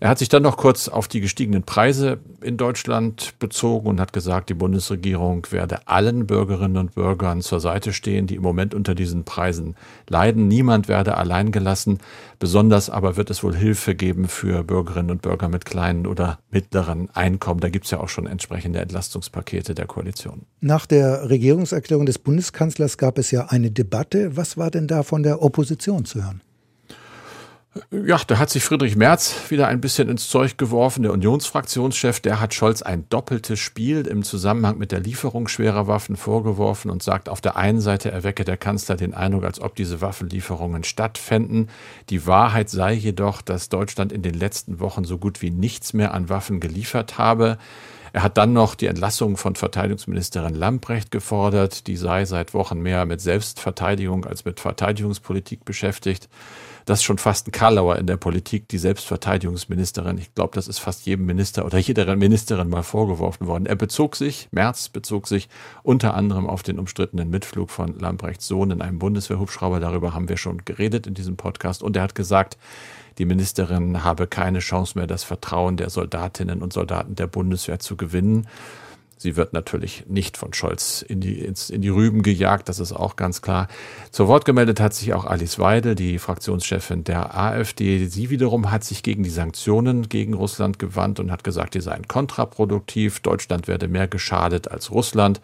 Er 0.02 0.08
hat 0.08 0.18
sich 0.18 0.30
dann 0.30 0.42
noch 0.42 0.56
kurz 0.56 0.88
auf 0.88 1.08
die 1.08 1.20
gestiegenen 1.20 1.62
Preise 1.62 2.20
in 2.40 2.56
Deutschland 2.56 3.34
bezogen 3.38 3.86
und 3.86 4.00
hat 4.00 4.14
gesagt, 4.14 4.48
die 4.48 4.54
Bundesregierung 4.54 5.46
werde 5.50 5.86
allen 5.86 6.26
Bürgerinnen 6.26 6.78
und 6.78 6.94
Bürgern 6.94 7.42
zur 7.42 7.60
Seite 7.60 7.92
stehen, 7.92 8.26
die 8.26 8.36
im 8.36 8.42
Moment 8.42 8.72
unter 8.72 8.94
diesen 8.94 9.24
Preisen 9.24 9.76
leiden. 10.08 10.48
Niemand 10.48 10.88
werde 10.88 11.18
allein 11.18 11.52
gelassen. 11.52 11.98
Besonders 12.38 12.88
aber 12.88 13.18
wird 13.18 13.28
es 13.28 13.44
wohl 13.44 13.54
Hilfe 13.54 13.94
geben 13.94 14.26
für 14.26 14.64
Bürgerinnen 14.64 15.10
und 15.10 15.20
Bürger 15.20 15.50
mit 15.50 15.66
kleinen 15.66 16.06
oder 16.06 16.38
mittleren 16.50 17.10
Einkommen. 17.10 17.60
Da 17.60 17.68
gibt 17.68 17.84
es 17.84 17.90
ja 17.90 18.00
auch 18.00 18.08
schon 18.08 18.26
entsprechende 18.26 18.78
Entlastungspakete 18.78 19.74
der 19.74 19.86
Koalition. 19.86 20.46
Nach 20.62 20.86
der 20.86 21.28
Regierungserklärung 21.28 22.06
des 22.06 22.18
Bundeskanzlers 22.18 22.96
gab 22.96 23.18
es 23.18 23.30
ja 23.32 23.48
eine 23.48 23.70
Debatte. 23.70 24.34
Was 24.34 24.56
war 24.56 24.70
denn 24.70 24.86
da 24.86 25.02
von 25.02 25.22
der 25.22 25.42
Opposition 25.42 26.06
zu 26.06 26.24
hören? 26.24 26.40
Ja, 27.92 28.20
da 28.26 28.38
hat 28.38 28.50
sich 28.50 28.64
Friedrich 28.64 28.96
Merz 28.96 29.48
wieder 29.48 29.68
ein 29.68 29.80
bisschen 29.80 30.08
ins 30.08 30.28
Zeug 30.28 30.58
geworfen. 30.58 31.04
Der 31.04 31.12
Unionsfraktionschef, 31.12 32.18
der 32.18 32.40
hat 32.40 32.52
Scholz 32.52 32.82
ein 32.82 33.08
doppeltes 33.10 33.60
Spiel 33.60 34.08
im 34.08 34.24
Zusammenhang 34.24 34.76
mit 34.76 34.90
der 34.90 34.98
Lieferung 34.98 35.46
schwerer 35.46 35.86
Waffen 35.86 36.16
vorgeworfen 36.16 36.90
und 36.90 37.00
sagt, 37.00 37.28
auf 37.28 37.40
der 37.40 37.54
einen 37.54 37.80
Seite 37.80 38.10
erwecke 38.10 38.44
der 38.44 38.56
Kanzler 38.56 38.96
den 38.96 39.14
Eindruck, 39.14 39.44
als 39.44 39.60
ob 39.60 39.76
diese 39.76 40.00
Waffenlieferungen 40.00 40.82
stattfänden. 40.82 41.70
Die 42.08 42.26
Wahrheit 42.26 42.70
sei 42.70 42.92
jedoch, 42.92 43.40
dass 43.40 43.68
Deutschland 43.68 44.10
in 44.10 44.22
den 44.22 44.34
letzten 44.34 44.80
Wochen 44.80 45.04
so 45.04 45.16
gut 45.16 45.40
wie 45.40 45.52
nichts 45.52 45.92
mehr 45.92 46.12
an 46.12 46.28
Waffen 46.28 46.58
geliefert 46.58 47.18
habe. 47.18 47.56
Er 48.12 48.24
hat 48.24 48.36
dann 48.36 48.52
noch 48.52 48.74
die 48.74 48.86
Entlassung 48.86 49.36
von 49.36 49.54
Verteidigungsministerin 49.54 50.56
Lamprecht 50.56 51.12
gefordert. 51.12 51.86
Die 51.86 51.96
sei 51.96 52.24
seit 52.24 52.52
Wochen 52.52 52.80
mehr 52.80 53.06
mit 53.06 53.20
Selbstverteidigung 53.20 54.24
als 54.24 54.44
mit 54.44 54.58
Verteidigungspolitik 54.58 55.64
beschäftigt. 55.64 56.28
Das 56.90 56.98
ist 56.98 57.04
schon 57.04 57.18
fast 57.18 57.46
ein 57.46 57.52
Karlauer 57.52 58.00
in 58.00 58.08
der 58.08 58.16
Politik, 58.16 58.66
die 58.66 58.78
Selbstverteidigungsministerin. 58.78 60.18
Ich 60.18 60.34
glaube, 60.34 60.56
das 60.56 60.66
ist 60.66 60.80
fast 60.80 61.06
jedem 61.06 61.24
Minister 61.24 61.64
oder 61.64 61.78
jeder 61.78 62.16
Ministerin 62.16 62.68
mal 62.68 62.82
vorgeworfen 62.82 63.46
worden. 63.46 63.66
Er 63.66 63.76
bezog 63.76 64.16
sich, 64.16 64.48
Merz 64.50 64.88
bezog 64.88 65.28
sich 65.28 65.48
unter 65.84 66.14
anderem 66.14 66.48
auf 66.48 66.64
den 66.64 66.80
umstrittenen 66.80 67.30
Mitflug 67.30 67.70
von 67.70 67.96
Lamprechts 67.96 68.48
Sohn 68.48 68.72
in 68.72 68.82
einem 68.82 68.98
Bundeswehrhubschrauber. 68.98 69.78
Darüber 69.78 70.14
haben 70.14 70.28
wir 70.28 70.36
schon 70.36 70.64
geredet 70.64 71.06
in 71.06 71.14
diesem 71.14 71.36
Podcast. 71.36 71.84
Und 71.84 71.94
er 71.94 72.02
hat 72.02 72.16
gesagt, 72.16 72.58
die 73.18 73.24
Ministerin 73.24 74.02
habe 74.02 74.26
keine 74.26 74.58
Chance 74.58 74.98
mehr, 74.98 75.06
das 75.06 75.22
Vertrauen 75.22 75.76
der 75.76 75.90
Soldatinnen 75.90 76.60
und 76.60 76.72
Soldaten 76.72 77.14
der 77.14 77.28
Bundeswehr 77.28 77.78
zu 77.78 77.96
gewinnen. 77.96 78.48
Sie 79.22 79.36
wird 79.36 79.52
natürlich 79.52 80.04
nicht 80.08 80.38
von 80.38 80.54
Scholz 80.54 81.02
in 81.06 81.20
die, 81.20 81.40
in 81.40 81.82
die 81.82 81.90
Rüben 81.90 82.22
gejagt, 82.22 82.70
das 82.70 82.78
ist 82.78 82.94
auch 82.94 83.16
ganz 83.16 83.42
klar. 83.42 83.68
Zur 84.12 84.28
Wort 84.28 84.46
gemeldet 84.46 84.80
hat 84.80 84.94
sich 84.94 85.12
auch 85.12 85.26
Alice 85.26 85.58
Weidel, 85.58 85.94
die 85.94 86.18
Fraktionschefin 86.18 87.04
der 87.04 87.36
AfD. 87.36 88.06
Sie 88.06 88.30
wiederum 88.30 88.70
hat 88.70 88.82
sich 88.82 89.02
gegen 89.02 89.22
die 89.22 89.28
Sanktionen 89.28 90.08
gegen 90.08 90.32
Russland 90.32 90.78
gewandt 90.78 91.20
und 91.20 91.30
hat 91.30 91.44
gesagt, 91.44 91.74
die 91.74 91.82
seien 91.82 92.08
kontraproduktiv. 92.08 93.20
Deutschland 93.20 93.68
werde 93.68 93.88
mehr 93.88 94.08
geschadet 94.08 94.68
als 94.68 94.90
Russland. 94.90 95.42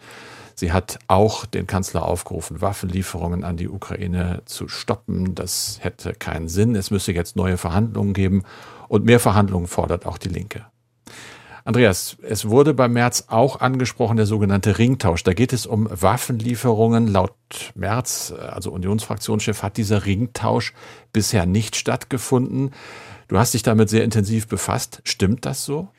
Sie 0.55 0.71
hat 0.71 0.97
auch 1.07 1.45
den 1.45 1.67
Kanzler 1.67 2.03
aufgerufen, 2.03 2.61
Waffenlieferungen 2.61 3.43
an 3.43 3.57
die 3.57 3.69
Ukraine 3.69 4.41
zu 4.45 4.67
stoppen. 4.67 5.35
Das 5.35 5.77
hätte 5.81 6.13
keinen 6.13 6.47
Sinn. 6.47 6.75
Es 6.75 6.89
müsse 6.89 7.11
jetzt 7.11 7.35
neue 7.35 7.57
Verhandlungen 7.57 8.15
geben. 8.15 8.41
Und 8.87 9.05
mehr 9.05 9.19
Verhandlungen 9.19 9.67
fordert 9.67 10.07
auch 10.07 10.17
die 10.17 10.29
Linke. 10.29 10.65
Andreas, 11.67 12.15
es 12.21 12.47
wurde 12.47 12.73
beim 12.73 12.93
März 12.93 13.25
auch 13.27 13.59
angesprochen, 13.59 14.15
der 14.15 14.25
sogenannte 14.25 14.77
Ringtausch. 14.77 15.23
Da 15.23 15.33
geht 15.33 15.51
es 15.51 15.65
um 15.65 15.89
Waffenlieferungen. 15.91 17.07
Laut 17.07 17.33
März, 17.75 18.33
also 18.39 18.71
Unionsfraktionschef, 18.71 19.63
hat 19.63 19.75
dieser 19.75 20.05
Ringtausch 20.05 20.73
bisher 21.11 21.45
nicht 21.45 21.75
stattgefunden. 21.75 22.71
Du 23.27 23.37
hast 23.37 23.53
dich 23.53 23.63
damit 23.63 23.89
sehr 23.89 24.05
intensiv 24.05 24.47
befasst. 24.47 25.01
Stimmt 25.03 25.45
das 25.45 25.65
so? 25.65 25.89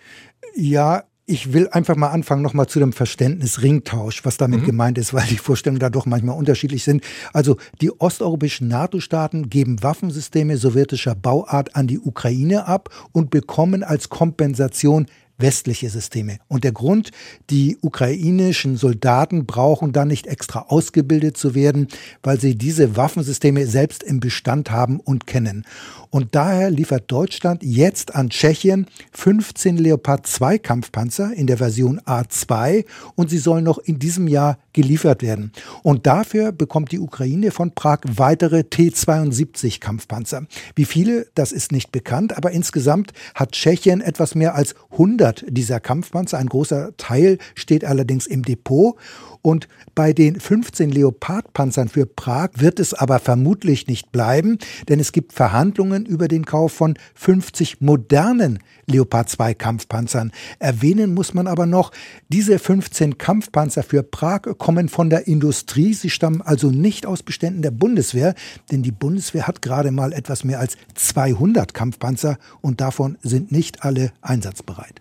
Ja, 0.56 1.02
ich 1.26 1.52
will 1.52 1.68
einfach 1.68 1.96
mal 1.96 2.08
anfangen 2.08 2.40
nochmal 2.40 2.66
zu 2.66 2.78
dem 2.78 2.94
Verständnis 2.94 3.60
Ringtausch, 3.60 4.24
was 4.24 4.38
damit 4.38 4.62
mhm. 4.62 4.66
gemeint 4.66 4.96
ist, 4.96 5.12
weil 5.12 5.26
die 5.26 5.36
Vorstellungen 5.36 5.80
da 5.80 5.90
doch 5.90 6.06
manchmal 6.06 6.38
unterschiedlich 6.38 6.82
sind. 6.82 7.04
Also 7.34 7.58
die 7.82 7.92
osteuropäischen 8.00 8.68
NATO-Staaten 8.68 9.50
geben 9.50 9.82
Waffensysteme 9.82 10.56
sowjetischer 10.56 11.14
Bauart 11.14 11.76
an 11.76 11.86
die 11.86 11.98
Ukraine 11.98 12.66
ab 12.66 12.88
und 13.12 13.28
bekommen 13.28 13.84
als 13.84 14.08
Kompensation 14.08 15.04
westliche 15.38 15.88
Systeme. 15.88 16.38
Und 16.48 16.64
der 16.64 16.72
Grund, 16.72 17.10
die 17.48 17.78
ukrainischen 17.80 18.76
Soldaten 18.76 19.46
brauchen 19.46 19.92
dann 19.92 20.08
nicht 20.08 20.26
extra 20.26 20.66
ausgebildet 20.68 21.36
zu 21.36 21.54
werden, 21.54 21.88
weil 22.22 22.40
sie 22.40 22.56
diese 22.56 22.96
Waffensysteme 22.96 23.66
selbst 23.66 24.02
im 24.02 24.20
Bestand 24.20 24.70
haben 24.70 25.00
und 25.00 25.26
kennen. 25.26 25.64
Und 26.10 26.34
daher 26.34 26.70
liefert 26.70 27.10
Deutschland 27.10 27.62
jetzt 27.62 28.14
an 28.14 28.30
Tschechien 28.30 28.86
15 29.12 29.76
Leopard 29.76 30.26
2 30.26 30.58
Kampfpanzer 30.58 31.32
in 31.34 31.46
der 31.46 31.58
Version 31.58 32.00
A2 32.00 32.84
und 33.14 33.30
sie 33.30 33.38
sollen 33.38 33.64
noch 33.64 33.78
in 33.78 33.98
diesem 33.98 34.26
Jahr 34.26 34.58
geliefert 34.78 35.22
werden. 35.22 35.50
Und 35.82 36.06
dafür 36.06 36.52
bekommt 36.52 36.92
die 36.92 37.00
Ukraine 37.00 37.50
von 37.50 37.72
Prag 37.74 37.98
weitere 38.06 38.62
T-72 38.62 39.80
Kampfpanzer. 39.80 40.46
Wie 40.76 40.84
viele, 40.84 41.26
das 41.34 41.50
ist 41.50 41.72
nicht 41.72 41.90
bekannt, 41.90 42.36
aber 42.36 42.52
insgesamt 42.52 43.12
hat 43.34 43.50
Tschechien 43.50 44.00
etwas 44.00 44.36
mehr 44.36 44.54
als 44.54 44.76
100 44.92 45.46
dieser 45.48 45.80
Kampfpanzer. 45.80 46.38
Ein 46.38 46.46
großer 46.46 46.96
Teil 46.96 47.38
steht 47.56 47.84
allerdings 47.84 48.28
im 48.28 48.44
Depot. 48.44 48.94
Und 49.42 49.68
bei 49.94 50.12
den 50.12 50.38
15 50.38 50.90
Leopardpanzern 50.90 51.88
für 51.88 52.06
Prag 52.06 52.50
wird 52.54 52.78
es 52.78 52.94
aber 52.94 53.18
vermutlich 53.18 53.86
nicht 53.86 54.12
bleiben, 54.12 54.58
denn 54.88 55.00
es 55.00 55.12
gibt 55.12 55.32
Verhandlungen 55.32 56.06
über 56.06 56.28
den 56.28 56.44
Kauf 56.44 56.72
von 56.72 56.94
50 57.14 57.80
modernen 57.80 58.60
Leopard 58.86 59.28
2 59.28 59.54
Kampfpanzern. 59.54 60.32
Erwähnen 60.58 61.14
muss 61.14 61.34
man 61.34 61.46
aber 61.46 61.66
noch, 61.66 61.92
diese 62.28 62.58
15 62.58 63.18
Kampfpanzer 63.18 63.82
für 63.82 64.02
Prag 64.02 64.42
kommen 64.68 64.90
von 64.90 65.08
der 65.08 65.26
Industrie. 65.26 65.94
Sie 65.94 66.10
stammen 66.10 66.42
also 66.42 66.70
nicht 66.70 67.06
aus 67.06 67.22
Beständen 67.22 67.62
der 67.62 67.70
Bundeswehr, 67.70 68.34
denn 68.70 68.82
die 68.82 68.90
Bundeswehr 68.90 69.46
hat 69.46 69.62
gerade 69.62 69.90
mal 69.90 70.12
etwas 70.12 70.44
mehr 70.44 70.60
als 70.60 70.76
200 70.94 71.72
Kampfpanzer 71.72 72.36
und 72.60 72.82
davon 72.82 73.16
sind 73.22 73.50
nicht 73.50 73.82
alle 73.82 74.12
einsatzbereit. 74.20 75.00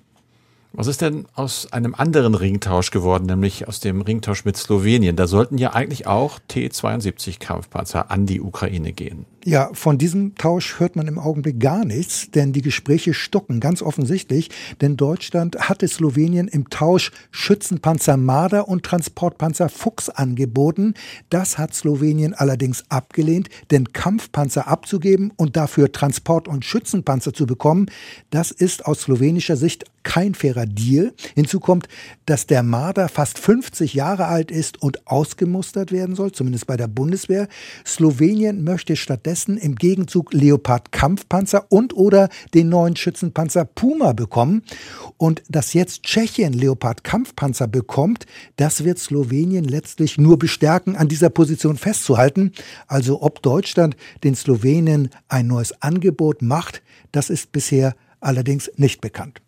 Was 0.71 0.88
ist 0.88 1.01
denn 1.01 1.25
aus 1.36 1.74
einem 1.74 1.95
anderen 1.95 2.33
Ringtausch 2.33 2.91
geworden, 2.91 3.25
nämlich 3.25 3.67
aus 3.67 3.81
dem 3.81 4.00
Ringtausch 4.00 4.45
mit 4.45 4.55
Slowenien? 4.55 5.17
Da 5.17 5.27
sollten 5.27 5.57
ja 5.57 5.74
eigentlich 5.74 6.07
auch 6.07 6.39
T-72 6.47 7.39
Kampfpanzer 7.39 8.09
an 8.09 8.25
die 8.25 8.39
Ukraine 8.39 8.93
gehen. 8.93 9.25
Ja, 9.48 9.70
von 9.72 9.98
diesem 9.98 10.36
Tausch 10.36 10.77
hört 10.77 10.98
man 10.98 11.08
im 11.08 11.18
Augenblick 11.18 11.62
gar 11.62 11.86
nichts, 11.86 12.30
denn 12.32 12.51
die 12.51 12.62
Gespräche 12.62 13.13
stocken 13.13 13.62
ganz 13.62 13.82
offensichtlich, 13.82 14.50
denn 14.82 14.98
Deutschland 14.98 15.70
hatte 15.70 15.88
Slowenien 15.88 16.50
im 16.50 16.70
Tausch 16.70 17.13
Schützenpanzer 17.32 18.18
Marder 18.18 18.68
und 18.68 18.84
Transportpanzer 18.84 19.70
Fuchs 19.70 20.10
angeboten. 20.10 20.96
Das 21.30 21.58
hat 21.58 21.74
Slowenien 21.74 22.34
allerdings 22.34 22.84
abgelehnt, 22.89 23.48
denn 23.72 23.94
Kampfpanzer 23.94 24.68
abzugeben 24.68 25.32
und 25.38 25.56
dafür 25.56 25.94
Transport- 25.94 26.50
und 26.50 26.66
Schützenpanzer 26.66 27.34
zu 27.34 27.46
bekommen, 27.46 27.86
das 28.32 28.51
ist 28.51 28.86
aus 28.86 29.04
slowenischer 29.04 29.56
Sicht 29.56 29.86
kein 30.04 30.36
fairer 30.36 30.66
Deal. 30.66 31.13
Hinzu 31.36 31.62
kommt, 31.62 31.88
dass 32.25 32.48
der 32.48 32.63
Marder 32.63 33.08
fast 33.10 33.39
50 33.39 33.94
Jahre 33.94 34.25
alt 34.25 34.51
ist 34.51 34.82
und 34.82 35.08
ausgemustert 35.08 35.94
werden 35.94 36.16
soll, 36.16 36.34
zumindest 36.34 36.68
bei 36.68 36.75
der 36.75 36.88
Bundeswehr. 36.88 37.48
Slowenien 37.86 38.63
möchte 38.63 38.96
stattdessen 38.98 39.37
stattdessen 39.38 39.58
im 39.58 39.75
Gegenzug 39.75 40.34
Leopard 40.34 40.91
Kampfpanzer 40.91 41.65
und 41.70 41.96
oder 41.96 42.29
den 42.53 42.70
neuen 42.70 42.96
Schützenpanzer 42.96 43.65
Puma 43.65 44.13
bekommen. 44.13 44.63
Und 45.17 45.44
dass 45.48 45.74
jetzt 45.74 46.03
Tschechien 46.03 46.53
Leopard 46.53 47.03
Kampfpanzer 47.03 47.67
bekommt, 47.67 48.25
das 48.56 48.84
wird 48.84 48.98
Slowenien 48.98 49.65
letztlich 49.65 50.17
nur 50.17 50.39
bestärken, 50.39 50.96
an 50.96 51.08
dieser 51.08 51.29
Position 51.29 51.77
festzuhalten. 51.77 52.51
Also 52.88 53.22
ob 53.22 53.41
Deutschland 53.44 53.96
den 54.24 54.36
Slowenen 54.36 55.10
ein 55.27 55.48
neues 55.48 55.82
Angebot 55.82 56.41
macht, 56.41 56.82
das 57.12 57.29
ist 57.29 57.51
bisher 57.51 57.96
allerdings 58.20 58.72
nicht 58.75 59.01
bekannt. 59.01 59.41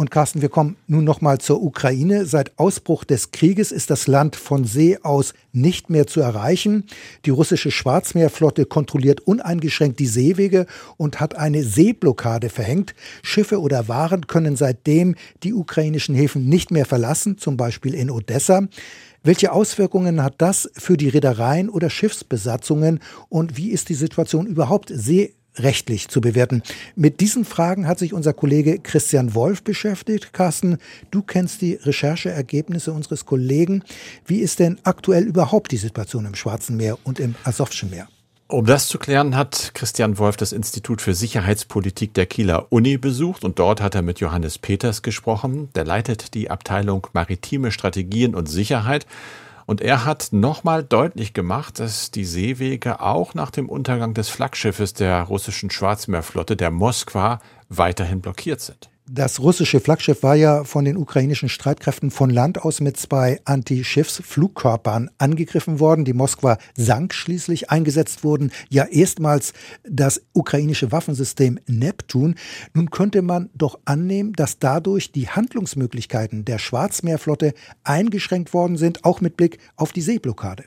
Und 0.00 0.10
Carsten, 0.10 0.40
wir 0.40 0.48
kommen 0.48 0.76
nun 0.86 1.04
nochmal 1.04 1.42
zur 1.42 1.62
Ukraine. 1.62 2.24
Seit 2.24 2.58
Ausbruch 2.58 3.04
des 3.04 3.32
Krieges 3.32 3.70
ist 3.70 3.90
das 3.90 4.06
Land 4.06 4.34
von 4.34 4.64
See 4.64 4.96
aus 5.02 5.34
nicht 5.52 5.90
mehr 5.90 6.06
zu 6.06 6.22
erreichen. 6.22 6.84
Die 7.26 7.30
russische 7.30 7.70
Schwarzmeerflotte 7.70 8.64
kontrolliert 8.64 9.20
uneingeschränkt 9.20 9.98
die 9.98 10.06
Seewege 10.06 10.64
und 10.96 11.20
hat 11.20 11.36
eine 11.36 11.62
Seeblockade 11.64 12.48
verhängt. 12.48 12.94
Schiffe 13.22 13.60
oder 13.60 13.88
Waren 13.88 14.26
können 14.26 14.56
seitdem 14.56 15.16
die 15.42 15.52
ukrainischen 15.52 16.14
Häfen 16.14 16.48
nicht 16.48 16.70
mehr 16.70 16.86
verlassen, 16.86 17.36
zum 17.36 17.58
Beispiel 17.58 17.92
in 17.92 18.10
Odessa. 18.10 18.68
Welche 19.22 19.52
Auswirkungen 19.52 20.22
hat 20.22 20.36
das 20.38 20.70
für 20.78 20.96
die 20.96 21.10
Reedereien 21.10 21.68
oder 21.68 21.90
Schiffsbesatzungen 21.90 23.00
und 23.28 23.58
wie 23.58 23.68
ist 23.68 23.90
die 23.90 23.94
Situation 23.94 24.46
überhaupt 24.46 24.90
seerechtlich 25.54 26.08
zu 26.08 26.20
bewerten? 26.20 26.62
Mit 26.96 27.20
diesen 27.20 27.44
Fragen 27.44 27.86
hat 27.86 27.98
sich 27.98 28.12
unser 28.12 28.32
Kollege 28.32 28.78
Christian 28.78 29.34
Wolf 29.34 29.62
beschäftigt. 29.62 30.32
Carsten, 30.32 30.78
du 31.10 31.22
kennst 31.22 31.62
die 31.62 31.74
Rechercheergebnisse 31.74 32.92
unseres 32.92 33.26
Kollegen. 33.26 33.82
Wie 34.26 34.40
ist 34.40 34.58
denn 34.58 34.78
aktuell 34.84 35.24
überhaupt 35.24 35.72
die 35.72 35.76
Situation 35.76 36.26
im 36.26 36.34
Schwarzen 36.34 36.76
Meer 36.76 36.98
und 37.04 37.20
im 37.20 37.34
Asowschen 37.44 37.90
Meer? 37.90 38.08
Um 38.50 38.66
das 38.66 38.88
zu 38.88 38.98
klären, 38.98 39.36
hat 39.36 39.70
Christian 39.74 40.18
Wolf 40.18 40.36
das 40.36 40.50
Institut 40.50 41.00
für 41.00 41.14
Sicherheitspolitik 41.14 42.14
der 42.14 42.26
Kieler 42.26 42.66
Uni 42.70 42.98
besucht 42.98 43.44
und 43.44 43.60
dort 43.60 43.80
hat 43.80 43.94
er 43.94 44.02
mit 44.02 44.18
Johannes 44.18 44.58
Peters 44.58 45.02
gesprochen. 45.02 45.68
Der 45.76 45.84
leitet 45.84 46.34
die 46.34 46.50
Abteilung 46.50 47.06
Maritime 47.12 47.70
Strategien 47.70 48.34
und 48.34 48.48
Sicherheit. 48.48 49.06
Und 49.70 49.80
er 49.80 50.04
hat 50.04 50.30
nochmal 50.32 50.82
deutlich 50.82 51.32
gemacht, 51.32 51.78
dass 51.78 52.10
die 52.10 52.24
Seewege 52.24 53.00
auch 53.00 53.34
nach 53.34 53.52
dem 53.52 53.68
Untergang 53.68 54.14
des 54.14 54.28
Flaggschiffes 54.28 54.94
der 54.94 55.22
russischen 55.22 55.70
Schwarzmeerflotte, 55.70 56.56
der 56.56 56.72
Moskwa, 56.72 57.38
weiterhin 57.68 58.20
blockiert 58.20 58.60
sind. 58.60 58.89
Das 59.12 59.40
russische 59.40 59.80
Flaggschiff 59.80 60.22
war 60.22 60.36
ja 60.36 60.62
von 60.62 60.84
den 60.84 60.96
ukrainischen 60.96 61.48
Streitkräften 61.48 62.12
von 62.12 62.30
Land 62.30 62.62
aus 62.62 62.80
mit 62.80 62.96
zwei 62.96 63.40
Anti-Schiffsflugkörpern 63.44 65.10
angegriffen 65.18 65.80
worden. 65.80 66.04
Die 66.04 66.12
Moskwa 66.12 66.58
sank 66.76 67.12
schließlich. 67.12 67.70
Eingesetzt 67.70 68.22
wurden 68.22 68.52
ja 68.68 68.84
erstmals 68.84 69.52
das 69.82 70.22
ukrainische 70.32 70.92
Waffensystem 70.92 71.58
Neptun. 71.66 72.36
Nun 72.72 72.92
könnte 72.92 73.22
man 73.22 73.50
doch 73.52 73.80
annehmen, 73.84 74.32
dass 74.34 74.60
dadurch 74.60 75.10
die 75.10 75.28
Handlungsmöglichkeiten 75.28 76.44
der 76.44 76.58
Schwarzmeerflotte 76.58 77.54
eingeschränkt 77.82 78.54
worden 78.54 78.76
sind, 78.76 79.04
auch 79.04 79.20
mit 79.20 79.36
Blick 79.36 79.58
auf 79.74 79.90
die 79.90 80.02
Seeblockade. 80.02 80.66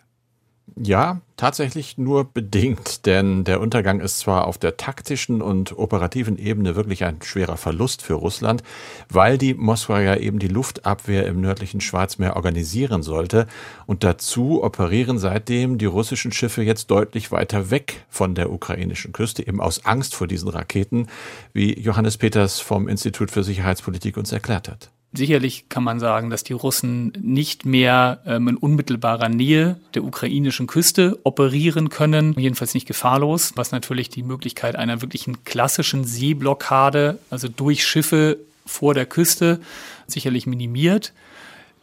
Ja, 0.76 1.22
tatsächlich 1.38 1.98
nur 1.98 2.24
bedingt, 2.24 3.06
denn 3.06 3.44
der 3.44 3.60
Untergang 3.62 4.00
ist 4.00 4.20
zwar 4.20 4.48
auf 4.48 4.58
der 4.58 4.78
taktischen 4.78 5.42
und 5.42 5.78
operativen 5.78 6.38
Ebene 6.38 6.76
wirklich 6.76 7.04
ein 7.04 7.22
schwerer 7.22 7.58
Verlust 7.58 8.02
für 8.02 8.16
Russland, 8.16 8.64
weil 9.10 9.38
die 9.38 9.54
Moskwa 9.54 10.00
ja 10.02 10.16
eben 10.16 10.40
die 10.40 10.48
Luftabwehr 10.48 11.28
im 11.28 11.42
nördlichen 11.42 11.80
Schwarzmeer 11.80 12.38
organisieren 12.38 13.04
sollte 13.04 13.46
und 13.86 14.04
dazu 14.04 14.64
operieren 14.64 15.20
seitdem 15.20 15.78
die 15.78 15.86
russischen 15.86 16.32
Schiffe 16.32 16.64
jetzt 16.64 16.90
deutlich 16.90 17.32
weiter 17.32 17.70
weg 17.70 18.06
von 18.10 18.34
der 18.34 18.50
ukrainischen 18.52 19.12
Küste, 19.12 19.46
eben 19.46 19.62
aus 19.62 19.86
Angst 19.86 20.16
vor 20.16 20.28
diesen 20.28 20.50
Raketen, 20.50 21.08
wie 21.52 21.78
Johannes 21.78 22.18
Peters 22.18 22.62
vom 22.62 22.88
Institut 22.88 23.32
für 23.32 23.44
Sicherheitspolitik 23.44 24.18
uns 24.18 24.32
erklärt 24.32 24.70
hat. 24.70 24.93
Sicherlich 25.16 25.70
kann 25.70 25.84
man 25.84 26.00
sagen, 26.00 26.32
dass 26.32 26.44
die 26.44 26.54
Russen 26.54 27.14
nicht 27.22 27.66
mehr 27.66 28.22
ähm, 28.26 28.48
in 28.48 28.58
unmittelbarer 28.58 29.30
Nähe 29.30 29.80
der 29.94 30.04
ukrainischen 30.04 30.66
Küste 30.66 31.20
operieren 31.24 31.90
können, 31.90 32.34
jedenfalls 32.36 32.74
nicht 32.74 32.88
gefahrlos, 32.88 33.52
was 33.56 33.72
natürlich 33.72 34.10
die 34.10 34.24
Möglichkeit 34.24 34.76
einer 34.76 35.04
wirklichen 35.04 35.44
klassischen 35.44 36.04
Seeblockade, 36.04 37.20
also 37.30 37.48
durch 37.48 37.86
Schiffe 37.86 38.40
vor 38.66 38.96
der 38.96 39.06
Küste, 39.06 39.60
sicherlich 40.08 40.48
minimiert. 40.48 41.14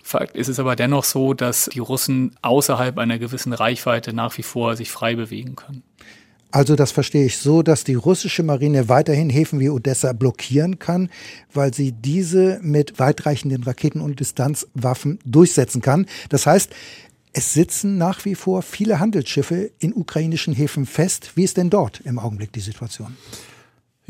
Fakt 0.02 0.34
ist 0.34 0.48
es 0.48 0.58
aber 0.58 0.74
dennoch 0.74 1.04
so, 1.04 1.32
dass 1.32 1.70
die 1.72 1.78
Russen 1.78 2.34
außerhalb 2.42 2.98
einer 2.98 3.20
gewissen 3.20 3.52
Reichweite 3.52 4.12
nach 4.12 4.36
wie 4.38 4.42
vor 4.42 4.74
sich 4.74 4.90
frei 4.90 5.14
bewegen 5.14 5.54
können. 5.54 5.84
Also 6.50 6.74
das 6.74 6.90
verstehe 6.90 7.26
ich 7.26 7.38
so, 7.38 7.62
dass 7.62 7.84
die 7.84 7.94
russische 7.94 8.42
Marine 8.42 8.88
weiterhin 8.88 9.30
Häfen 9.30 9.60
wie 9.60 9.70
Odessa 9.70 10.12
blockieren 10.12 10.78
kann, 10.78 11.08
weil 11.52 11.72
sie 11.72 11.92
diese 11.92 12.58
mit 12.62 12.98
weitreichenden 12.98 13.62
Raketen 13.62 14.00
und 14.00 14.20
Distanzwaffen 14.20 15.18
durchsetzen 15.24 15.80
kann. 15.80 16.06
Das 16.28 16.46
heißt, 16.46 16.70
es 17.32 17.52
sitzen 17.52 17.96
nach 17.96 18.24
wie 18.24 18.34
vor 18.34 18.62
viele 18.62 18.98
Handelsschiffe 18.98 19.70
in 19.78 19.94
ukrainischen 19.94 20.52
Häfen 20.52 20.86
fest. 20.86 21.32
Wie 21.36 21.44
ist 21.44 21.56
denn 21.56 21.70
dort 21.70 22.00
im 22.00 22.18
Augenblick 22.18 22.52
die 22.52 22.60
Situation? 22.60 23.16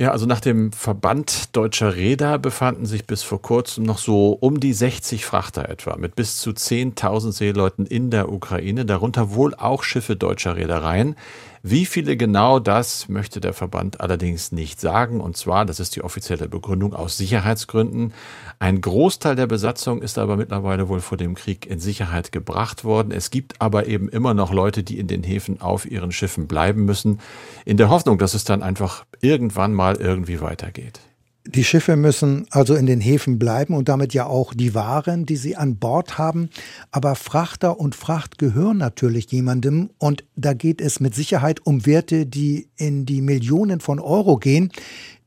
Ja, 0.01 0.13
also 0.13 0.25
nach 0.25 0.41
dem 0.41 0.73
Verband 0.73 1.55
deutscher 1.55 1.95
Räder 1.95 2.39
befanden 2.39 2.87
sich 2.87 3.07
bis 3.07 3.23
vor 3.23 3.43
kurzem 3.43 3.85
noch 3.85 3.99
so 3.99 4.31
um 4.33 4.59
die 4.59 4.73
60 4.73 5.27
Frachter 5.27 5.69
etwa 5.69 5.99
mit 5.99 6.17
bis 6.17 6.39
zu 6.39 6.53
10.000 6.53 7.33
Seeleuten 7.33 7.85
in 7.85 8.11
der 8.11 8.33
Ukraine, 8.33 8.87
darunter 8.87 9.35
wohl 9.35 9.55
auch 9.55 9.83
Schiffe 9.83 10.17
deutscher 10.17 10.57
Reedereien. 10.57 11.17
Wie 11.63 11.85
viele 11.85 12.17
genau 12.17 12.59
das 12.59 13.11
möchte 13.11 13.39
der 13.39 13.53
Verband 13.53 14.01
allerdings 14.01 14.51
nicht 14.51 14.81
sagen. 14.81 15.21
Und 15.21 15.37
zwar, 15.37 15.67
das 15.67 15.79
ist 15.79 15.95
die 15.95 16.03
offizielle 16.03 16.49
Begründung 16.49 16.95
aus 16.95 17.19
Sicherheitsgründen. 17.19 18.15
Ein 18.59 18.81
Großteil 18.81 19.37
der 19.37 19.47
Besatzung 19.47 20.01
ist 20.01 20.17
aber 20.17 20.39
mittlerweile 20.39 20.89
wohl 20.89 21.01
vor 21.01 21.19
dem 21.19 21.35
Krieg 21.35 21.67
in 21.67 21.79
Sicherheit 21.79 22.33
gebracht 22.33 22.83
worden. 22.83 23.13
Es 23.13 23.31
gibt 23.31 23.61
aber 23.61 23.87
eben 23.89 24.09
immer 24.09 24.33
noch 24.33 24.55
Leute, 24.55 24.83
die 24.83 24.99
in 24.99 25.07
den 25.07 25.23
Häfen 25.23 25.61
auf 25.61 25.85
ihren 25.85 26.13
Schiffen 26.13 26.47
bleiben 26.47 26.87
müssen, 26.87 27.21
in 27.67 27.77
der 27.77 27.91
Hoffnung, 27.91 28.17
dass 28.17 28.33
es 28.33 28.45
dann 28.45 28.63
einfach 28.63 29.05
irgendwann 29.21 29.75
mal 29.75 29.90
irgendwie 29.99 30.41
weitergeht. 30.41 31.01
Die 31.47 31.65
Schiffe 31.65 31.97
müssen 31.97 32.47
also 32.51 32.75
in 32.75 32.85
den 32.85 33.01
Häfen 33.01 33.39
bleiben 33.39 33.75
und 33.75 33.89
damit 33.89 34.13
ja 34.13 34.27
auch 34.27 34.53
die 34.53 34.75
Waren, 34.75 35.25
die 35.25 35.37
sie 35.37 35.57
an 35.57 35.79
Bord 35.79 36.19
haben. 36.19 36.51
Aber 36.91 37.15
Frachter 37.15 37.81
und 37.81 37.95
Fracht 37.95 38.39
gehören 38.39 38.77
natürlich 38.77 39.33
jemandem 39.33 39.91
und 39.99 40.25
da 40.37 40.53
geht 40.53 40.83
es 40.83 41.01
mit 41.01 41.15
Sicherheit 41.15 41.65
um 41.65 41.87
Werte, 41.87 42.27
die 42.27 42.69
in 42.77 43.07
die 43.07 43.23
Millionen 43.23 43.81
von 43.81 44.01
Euro 44.01 44.37
gehen. 44.37 44.71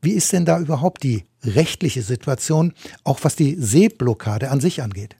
Wie 0.02 0.12
ist 0.12 0.32
denn 0.32 0.44
da 0.44 0.60
überhaupt 0.60 1.02
die 1.02 1.24
rechtliche 1.42 2.02
Situation, 2.02 2.74
auch 3.02 3.18
was 3.22 3.34
die 3.34 3.56
Seeblockade 3.58 4.50
an 4.50 4.60
sich 4.60 4.82
angeht? 4.82 5.16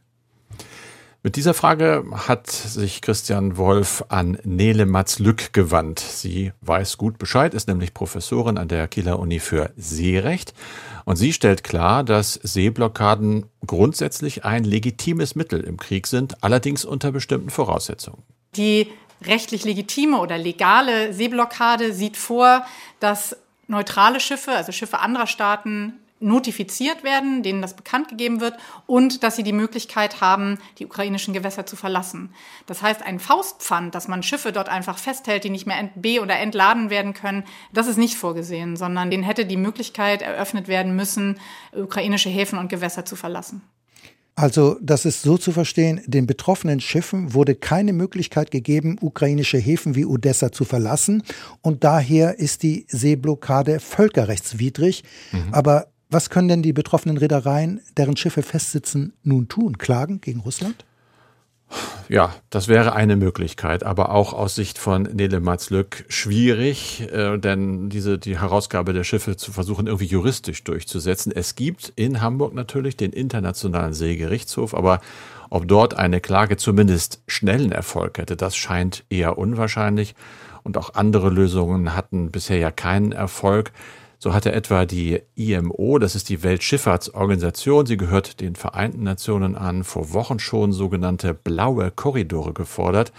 Mit 1.27 1.37
dieser 1.37 1.55
Frage 1.55 2.05
hat 2.13 2.51
sich 2.51 3.01
Christian 3.01 3.57
Wolf 3.57 4.05
an 4.11 4.37
Nele 4.45 4.85
Matz-Lück 4.85 5.55
gewandt. 5.55 5.99
Sie 5.99 6.53
weiß 6.61 6.99
gut 6.99 7.17
Bescheid, 7.17 7.55
ist 7.55 7.67
nämlich 7.67 7.95
Professorin 7.95 8.59
an 8.59 8.69
der 8.69 8.89
Kieler 8.89 9.19
Uni 9.19 9.41
für 9.41 9.71
Seerecht. 9.75 10.53
Und 11.07 11.17
sie 11.17 11.33
stellt 11.33 11.65
klar, 11.65 12.05
dass 12.05 12.35
Seeblockaden 12.35 13.47
grundsätzlich 13.67 14.45
ein 14.45 14.65
legitimes 14.65 15.35
Mittel 15.35 15.61
im 15.61 15.79
Krieg 15.79 16.09
sind, 16.09 16.45
allerdings 16.45 16.85
unter 16.85 17.11
bestimmten 17.11 17.49
Voraussetzungen. 17.49 18.23
Die 18.57 18.89
rechtlich 19.25 19.65
legitime 19.65 20.21
oder 20.21 20.37
legale 20.37 21.15
Seeblockade 21.15 21.95
sieht 21.95 22.19
vor, 22.19 22.67
dass 23.01 23.35
neutrale 23.67 24.21
Schiffe, 24.21 24.51
also 24.51 24.73
Schiffe 24.73 24.99
anderer 24.99 25.27
Staaten, 25.27 25.95
notifiziert 26.25 27.05
werden, 27.05 27.43
denen 27.43 27.63
das 27.63 27.77
bekannt 27.77 28.09
gegeben 28.09 28.41
wird 28.41 28.57
und 28.87 29.23
dass 29.23 29.37
sie 29.37 29.43
die 29.43 29.53
Möglichkeit 29.53 30.21
haben, 30.21 30.59
die 30.79 30.87
ukrainischen 30.87 31.35
Gewässer 31.35 31.67
zu 31.67 31.77
verlassen. 31.77 32.31
Das 32.67 32.83
heißt, 32.83 33.03
ein 33.03 33.21
Faustpfand, 33.21 33.95
dass 33.95 34.09
man 34.09 34.23
Schiffe 34.23 34.51
dort 34.51 34.69
einfach 34.69 34.99
festhält, 34.99 35.45
die 35.45 35.51
nicht 35.51 35.67
mehr 35.67 35.91
be- 35.95 36.21
oder 36.21 36.39
entladen 36.39 36.91
werden 36.91 37.15
können, 37.15 37.45
das 37.73 37.87
ist 37.87 37.99
nicht 37.99 38.17
vorgesehen, 38.17 38.77
sondern 38.77 39.11
denen 39.11 39.23
hätte 39.23 39.47
die 39.47 39.57
Möglichkeit 39.57 40.23
eröffnet 40.23 40.67
werden 40.67 40.97
müssen, 40.97 41.39
ukrainische 41.73 42.31
Häfen 42.31 42.59
und 42.59 42.69
Gewässer 42.69 43.05
zu 43.05 43.17
verlassen. 43.17 43.63
Also, 44.37 44.77
das 44.83 45.05
ist 45.05 45.23
so 45.23 45.39
zu 45.39 45.53
verstehen, 45.53 46.01
den 46.07 46.27
betroffenen 46.27 46.81
Schiffen 46.81 47.35
wurde 47.35 47.55
keine 47.55 47.93
Möglichkeit 47.93 48.51
gegeben, 48.51 48.97
ukrainische 49.01 49.59
Häfen 49.59 49.95
wie 49.95 50.05
Odessa 50.05 50.51
zu 50.51 50.65
verlassen. 50.65 51.23
Und 51.63 51.85
daher 51.85 52.41
ist 52.41 52.65
die 52.65 52.85
Seeblockade 52.89 53.79
völkerrechtswidrig. 53.79 55.05
Mhm. 55.31 55.55
Aber 55.55 55.87
was 56.15 56.31
können 56.31 56.49
denn 56.49 56.63
die 56.63 56.73
betroffenen 56.73 57.19
Reedereien, 57.19 57.81
deren 57.97 58.17
Schiffe 58.17 58.43
festsitzen, 58.43 59.13
nun 59.25 59.49
tun? 59.49 59.79
Klagen 59.79 60.21
gegen 60.21 60.41
Russland? 60.41 60.85
Ja, 62.09 62.33
das 62.51 62.69
wäre 62.69 62.95
eine 62.95 63.17
Möglichkeit, 63.17 63.83
aber 63.83 64.11
auch 64.11 64.33
aus 64.33 64.55
Sicht 64.55 64.79
von 64.79 65.03
Nele 65.03 65.41
Matzlück 65.41 66.05
schwierig, 66.09 67.09
äh, 67.13 67.37
denn 67.39 67.89
diese, 67.89 68.19
die 68.19 68.39
Herausgabe 68.39 68.93
der 68.93 69.03
Schiffe 69.03 69.37
zu 69.37 69.51
versuchen, 69.51 69.89
irgendwie 69.89 70.07
juristisch 70.07 70.63
durchzusetzen. 70.63 71.33
Es 71.35 71.57
gibt 71.57 71.93
in 71.97 72.21
Hamburg 72.21 72.55
natürlich 72.55 72.97
den 72.97 73.13
Internationalen 73.13 73.93
Seegerichtshof, 73.93 74.75
aber 74.75 75.01
ob 75.51 75.67
dort 75.67 75.95
eine 75.95 76.21
Klage 76.21 76.57
zumindest 76.57 77.23
schnellen 77.27 77.73
Erfolg 77.73 78.19
hätte, 78.19 78.37
das 78.37 78.55
scheint 78.55 79.05
eher 79.11 79.37
unwahrscheinlich. 79.37 80.15
Und 80.63 80.79
auch 80.79 80.95
andere 80.95 81.29
Lösungen 81.29 81.95
hatten 81.95 82.31
bisher 82.31 82.59
ja 82.59 82.71
keinen 82.71 83.13
Erfolg. 83.13 83.73
So 84.25 84.33
hatte 84.33 84.53
etwa 84.53 84.87
die 84.87 85.21
IMO, 85.35 85.99
das 85.99 86.15
ist 86.15 86.31
die 86.31 86.43
Weltschifffahrtsorganisation, 86.43 87.85
sie 87.85 87.99
gehört 87.99 88.41
den 88.41 88.57
Vereinten 88.57 89.03
Nationen 89.03 89.55
an, 89.55 89.85
vor 89.85 90.15
Wochen 90.15 90.39
schon 90.39 90.73
sogenannte 90.73 91.35
blaue 91.35 91.91
Korridore 91.91 92.55
gefordert. 92.55 93.13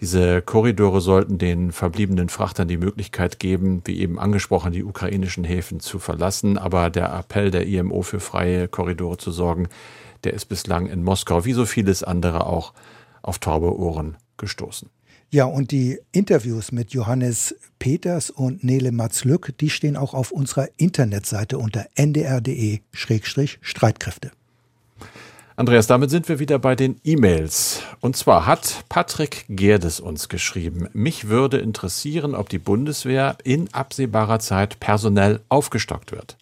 Diese 0.00 0.42
Korridore 0.42 1.00
sollten 1.00 1.38
den 1.38 1.72
verbliebenen 1.72 2.28
Frachtern 2.28 2.68
die 2.68 2.76
Möglichkeit 2.76 3.40
geben, 3.40 3.82
wie 3.86 3.98
eben 3.98 4.20
angesprochen, 4.20 4.70
die 4.70 4.84
ukrainischen 4.84 5.42
Häfen 5.42 5.80
zu 5.80 5.98
verlassen. 5.98 6.58
Aber 6.58 6.90
der 6.90 7.12
Appell 7.12 7.50
der 7.50 7.66
IMO 7.66 8.02
für 8.02 8.20
freie 8.20 8.68
Korridore 8.68 9.16
zu 9.16 9.32
sorgen, 9.32 9.66
der 10.22 10.32
ist 10.32 10.44
bislang 10.44 10.86
in 10.86 11.02
Moskau, 11.02 11.44
wie 11.44 11.54
so 11.54 11.66
vieles 11.66 12.04
andere 12.04 12.46
auch, 12.46 12.72
auf 13.20 13.40
taube 13.40 13.76
Ohren 13.76 14.16
gestoßen. 14.36 14.90
Ja, 15.36 15.44
und 15.44 15.70
die 15.70 16.00
Interviews 16.12 16.72
mit 16.72 16.94
Johannes 16.94 17.54
Peters 17.78 18.30
und 18.30 18.64
Nele 18.64 18.90
Matz-Lück, 18.90 19.52
die 19.60 19.68
stehen 19.68 19.94
auch 19.94 20.14
auf 20.14 20.30
unserer 20.30 20.68
Internetseite 20.78 21.58
unter 21.58 21.84
ndr.de-streitkräfte. 21.94 24.30
Andreas, 25.54 25.86
damit 25.86 26.08
sind 26.08 26.26
wir 26.30 26.38
wieder 26.38 26.58
bei 26.58 26.74
den 26.74 26.98
E-Mails. 27.04 27.82
Und 28.00 28.16
zwar 28.16 28.46
hat 28.46 28.86
Patrick 28.88 29.44
Gerdes 29.50 30.00
uns 30.00 30.30
geschrieben, 30.30 30.88
mich 30.94 31.28
würde 31.28 31.58
interessieren, 31.58 32.34
ob 32.34 32.48
die 32.48 32.58
Bundeswehr 32.58 33.36
in 33.44 33.68
absehbarer 33.74 34.38
Zeit 34.38 34.80
personell 34.80 35.40
aufgestockt 35.50 36.12
wird. 36.12 36.38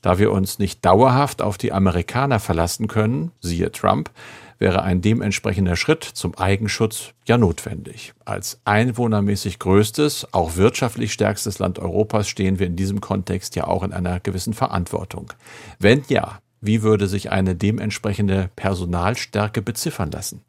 Da 0.00 0.18
wir 0.18 0.32
uns 0.32 0.58
nicht 0.58 0.86
dauerhaft 0.86 1.42
auf 1.42 1.58
die 1.58 1.72
Amerikaner 1.72 2.40
verlassen 2.40 2.88
können, 2.88 3.30
siehe 3.40 3.70
Trump, 3.72 4.10
wäre 4.58 4.82
ein 4.82 5.00
dementsprechender 5.00 5.76
Schritt 5.76 6.04
zum 6.04 6.36
Eigenschutz 6.36 7.14
ja 7.26 7.38
notwendig. 7.38 8.12
Als 8.24 8.60
einwohnermäßig 8.64 9.58
größtes, 9.58 10.32
auch 10.32 10.56
wirtschaftlich 10.56 11.12
stärkstes 11.12 11.58
Land 11.58 11.78
Europas 11.78 12.28
stehen 12.28 12.58
wir 12.58 12.66
in 12.66 12.76
diesem 12.76 13.00
Kontext 13.00 13.56
ja 13.56 13.66
auch 13.66 13.82
in 13.82 13.92
einer 13.92 14.20
gewissen 14.20 14.54
Verantwortung. 14.54 15.32
Wenn 15.78 16.02
ja, 16.08 16.40
wie 16.60 16.82
würde 16.82 17.06
sich 17.06 17.30
eine 17.30 17.54
dementsprechende 17.54 18.50
Personalstärke 18.56 19.62
beziffern 19.62 20.10
lassen? 20.10 20.42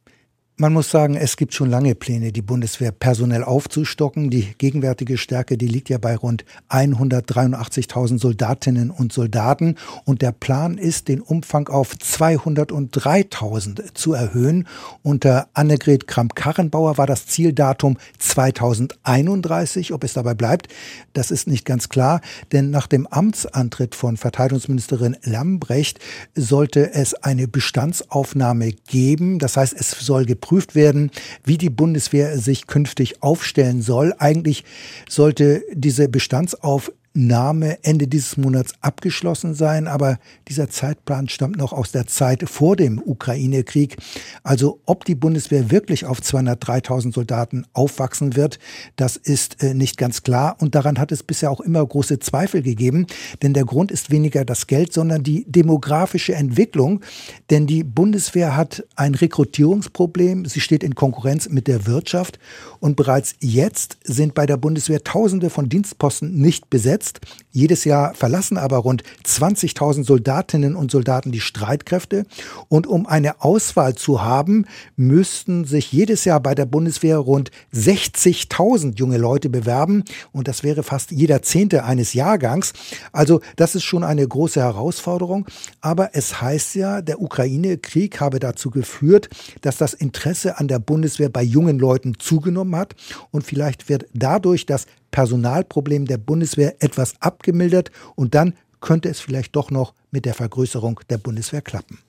Man 0.61 0.73
muss 0.73 0.91
sagen, 0.91 1.15
es 1.15 1.37
gibt 1.37 1.53
schon 1.53 1.69
lange 1.69 1.95
Pläne, 1.95 2.33
die 2.33 2.41
Bundeswehr 2.41 2.91
personell 2.91 3.45
aufzustocken. 3.45 4.29
Die 4.29 4.55
gegenwärtige 4.57 5.17
Stärke, 5.17 5.57
die 5.57 5.69
liegt 5.69 5.87
ja 5.87 5.99
bei 5.99 6.17
rund 6.17 6.43
183.000 6.67 8.19
Soldatinnen 8.19 8.91
und 8.91 9.13
Soldaten. 9.13 9.75
Und 10.03 10.21
der 10.21 10.33
Plan 10.33 10.77
ist, 10.77 11.07
den 11.07 11.21
Umfang 11.21 11.69
auf 11.69 11.93
203.000 11.93 13.93
zu 13.93 14.11
erhöhen. 14.11 14.67
Unter 15.01 15.47
Annegret 15.53 16.07
Kramp-Karrenbauer 16.07 16.97
war 16.97 17.07
das 17.07 17.25
Zieldatum 17.25 17.95
2031. 18.17 19.93
Ob 19.93 20.03
es 20.03 20.11
dabei 20.11 20.33
bleibt, 20.33 20.67
das 21.13 21.31
ist 21.31 21.47
nicht 21.47 21.63
ganz 21.63 21.87
klar. 21.87 22.19
Denn 22.51 22.69
nach 22.69 22.87
dem 22.87 23.07
Amtsantritt 23.07 23.95
von 23.95 24.17
Verteidigungsministerin 24.17 25.15
Lambrecht 25.23 25.99
sollte 26.35 26.93
es 26.93 27.13
eine 27.13 27.47
Bestandsaufnahme 27.47 28.73
geben. 28.73 29.39
Das 29.39 29.55
heißt, 29.55 29.73
es 29.73 29.91
soll 29.91 30.25
geprüft 30.25 30.48
geprüft 30.49 30.73
werden, 30.73 31.11
wie 31.45 31.59
die 31.59 31.69
Bundeswehr 31.69 32.39
sich 32.39 32.65
künftig 32.65 33.21
aufstellen 33.21 33.83
soll. 33.83 34.15
Eigentlich 34.17 34.63
sollte 35.07 35.63
diese 35.73 36.09
Bestandsauf 36.09 36.91
Name 37.13 37.83
Ende 37.83 38.07
dieses 38.07 38.37
Monats 38.37 38.73
abgeschlossen 38.81 39.53
sein, 39.53 39.87
aber 39.87 40.19
dieser 40.47 40.69
Zeitplan 40.69 41.27
stammt 41.27 41.57
noch 41.57 41.73
aus 41.73 41.91
der 41.91 42.07
Zeit 42.07 42.47
vor 42.47 42.75
dem 42.75 43.01
Ukraine-Krieg. 43.03 43.97
Also 44.43 44.79
ob 44.85 45.05
die 45.05 45.15
Bundeswehr 45.15 45.71
wirklich 45.71 46.05
auf 46.05 46.19
203.000 46.19 47.13
Soldaten 47.13 47.65
aufwachsen 47.73 48.35
wird, 48.35 48.59
das 48.95 49.17
ist 49.17 49.61
äh, 49.63 49.73
nicht 49.73 49.97
ganz 49.97 50.23
klar. 50.23 50.55
Und 50.59 50.75
daran 50.75 50.99
hat 50.99 51.11
es 51.11 51.23
bisher 51.23 51.51
auch 51.51 51.61
immer 51.61 51.85
große 51.85 52.19
Zweifel 52.19 52.61
gegeben, 52.61 53.07
denn 53.41 53.53
der 53.53 53.65
Grund 53.65 53.91
ist 53.91 54.11
weniger 54.11 54.45
das 54.45 54.67
Geld, 54.67 54.93
sondern 54.93 55.23
die 55.23 55.45
demografische 55.47 56.35
Entwicklung, 56.35 57.01
denn 57.49 57.67
die 57.67 57.83
Bundeswehr 57.83 58.55
hat 58.55 58.85
ein 58.95 59.15
Rekrutierungsproblem, 59.15 60.45
sie 60.45 60.61
steht 60.61 60.83
in 60.83 60.95
Konkurrenz 60.95 61.49
mit 61.49 61.67
der 61.67 61.85
Wirtschaft. 61.85 62.39
Und 62.79 62.95
bereits 62.95 63.35
jetzt 63.39 63.97
sind 64.03 64.33
bei 64.33 64.45
der 64.45 64.57
Bundeswehr 64.57 65.03
Tausende 65.03 65.49
von 65.49 65.67
Dienstposten 65.67 66.39
nicht 66.39 66.69
besetzt 66.69 67.08
besetzt. 67.09 67.19
Jedes 67.51 67.83
Jahr 67.83 68.13
verlassen 68.13 68.57
aber 68.57 68.77
rund 68.77 69.03
20.000 69.25 70.05
Soldatinnen 70.05 70.75
und 70.75 70.91
Soldaten 70.91 71.31
die 71.31 71.39
Streitkräfte. 71.39 72.25
Und 72.67 72.85
um 72.85 73.07
eine 73.07 73.41
Auswahl 73.41 73.95
zu 73.95 74.21
haben, 74.21 74.65
müssten 74.95 75.65
sich 75.65 75.91
jedes 75.91 76.25
Jahr 76.25 76.39
bei 76.39 76.53
der 76.53 76.67
Bundeswehr 76.67 77.17
rund 77.17 77.49
60.000 77.73 78.97
junge 78.97 79.17
Leute 79.17 79.49
bewerben. 79.49 80.03
Und 80.31 80.47
das 80.47 80.63
wäre 80.63 80.83
fast 80.83 81.11
jeder 81.11 81.41
Zehnte 81.41 81.83
eines 81.83 82.13
Jahrgangs. 82.13 82.73
Also 83.11 83.41
das 83.55 83.75
ist 83.75 83.83
schon 83.83 84.03
eine 84.03 84.27
große 84.27 84.61
Herausforderung. 84.61 85.47
Aber 85.81 86.11
es 86.13 86.39
heißt 86.39 86.75
ja, 86.75 87.01
der 87.01 87.19
Ukraine-Krieg 87.19 88.21
habe 88.21 88.39
dazu 88.39 88.69
geführt, 88.69 89.29
dass 89.61 89.77
das 89.77 89.93
Interesse 89.93 90.59
an 90.59 90.67
der 90.67 90.79
Bundeswehr 90.79 91.29
bei 91.29 91.41
jungen 91.41 91.79
Leuten 91.79 92.13
zugenommen 92.19 92.75
hat. 92.75 92.95
Und 93.31 93.43
vielleicht 93.43 93.89
wird 93.89 94.05
dadurch 94.13 94.67
das 94.67 94.85
Personalproblem 95.11 96.05
der 96.05 96.17
Bundeswehr 96.17 96.81
etwas 96.83 97.21
abgemildert 97.21 97.91
und 98.15 98.35
dann 98.35 98.53
könnte 98.81 99.09
es 99.09 99.19
vielleicht 99.19 99.55
doch 99.55 99.71
noch 99.71 99.93
mit 100.11 100.25
der 100.25 100.33
Vergrößerung 100.33 101.01
der 101.09 101.17
Bundeswehr 101.17 101.61
klappen. 101.61 101.99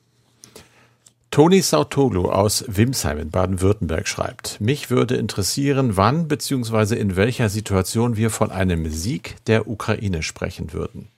Toni 1.41 1.63
Sautoglu 1.63 2.29
aus 2.29 2.67
Wimsheim 2.69 3.19
in 3.19 3.31
Baden-Württemberg 3.31 4.07
schreibt, 4.07 4.61
mich 4.61 4.91
würde 4.91 5.17
interessieren, 5.17 5.97
wann 5.97 6.29
bzw. 6.29 6.97
in 6.97 7.17
welcher 7.17 7.49
Situation 7.49 8.19
wir 8.19 8.29
von 8.29 8.51
einem 8.51 8.91
Sieg 8.91 9.37
der 9.47 9.67
Ukraine 9.67 10.23
sprechen 10.23 10.75
würden. 10.75 11.09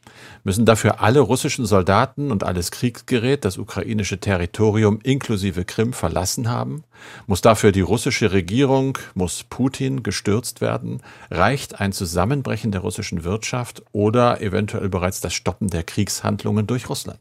Müssen 0.45 0.65
dafür 0.65 1.01
alle 1.01 1.19
russischen 1.19 1.67
Soldaten 1.67 2.31
und 2.31 2.45
alles 2.45 2.71
Kriegsgerät 2.71 3.45
das 3.45 3.59
ukrainische 3.59 4.21
Territorium 4.21 5.01
inklusive 5.03 5.65
Krim 5.65 5.93
verlassen 5.93 6.49
haben? 6.49 6.85
Muss 7.27 7.41
dafür 7.41 7.73
die 7.73 7.81
russische 7.81 8.31
Regierung, 8.31 8.99
muss 9.15 9.43
Putin 9.43 10.05
gestürzt 10.05 10.61
werden? 10.61 11.03
Reicht 11.33 11.81
ein 11.81 11.91
Zusammenbrechen 11.91 12.71
der 12.71 12.83
russischen 12.83 13.25
Wirtschaft 13.25 13.83
oder 13.91 14.41
eventuell 14.41 14.89
bereits 14.89 15.21
das 15.21 15.35
Stoppen 15.35 15.67
der 15.67 15.83
Kriegshandlungen 15.83 16.69
durch 16.69 16.89
Russland? 16.89 17.19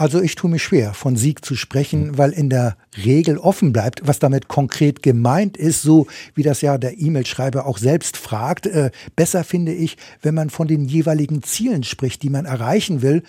Also 0.00 0.22
ich 0.22 0.34
tue 0.34 0.48
mich 0.48 0.62
schwer, 0.62 0.94
von 0.94 1.14
Sieg 1.16 1.44
zu 1.44 1.54
sprechen, 1.54 2.16
weil 2.16 2.30
in 2.30 2.48
der 2.48 2.78
Regel 3.04 3.36
offen 3.36 3.70
bleibt, 3.70 4.00
was 4.06 4.18
damit 4.18 4.48
konkret 4.48 5.02
gemeint 5.02 5.58
ist, 5.58 5.82
so 5.82 6.06
wie 6.34 6.42
das 6.42 6.62
ja 6.62 6.78
der 6.78 6.98
E-Mail-Schreiber 6.98 7.66
auch 7.66 7.76
selbst 7.76 8.16
fragt. 8.16 8.66
Äh, 8.66 8.92
besser 9.14 9.44
finde 9.44 9.74
ich, 9.74 9.98
wenn 10.22 10.34
man 10.34 10.48
von 10.48 10.68
den 10.68 10.86
jeweiligen 10.86 11.42
Zielen 11.42 11.82
spricht, 11.82 12.22
die 12.22 12.30
man 12.30 12.46
erreichen 12.46 13.02
will, 13.02 13.24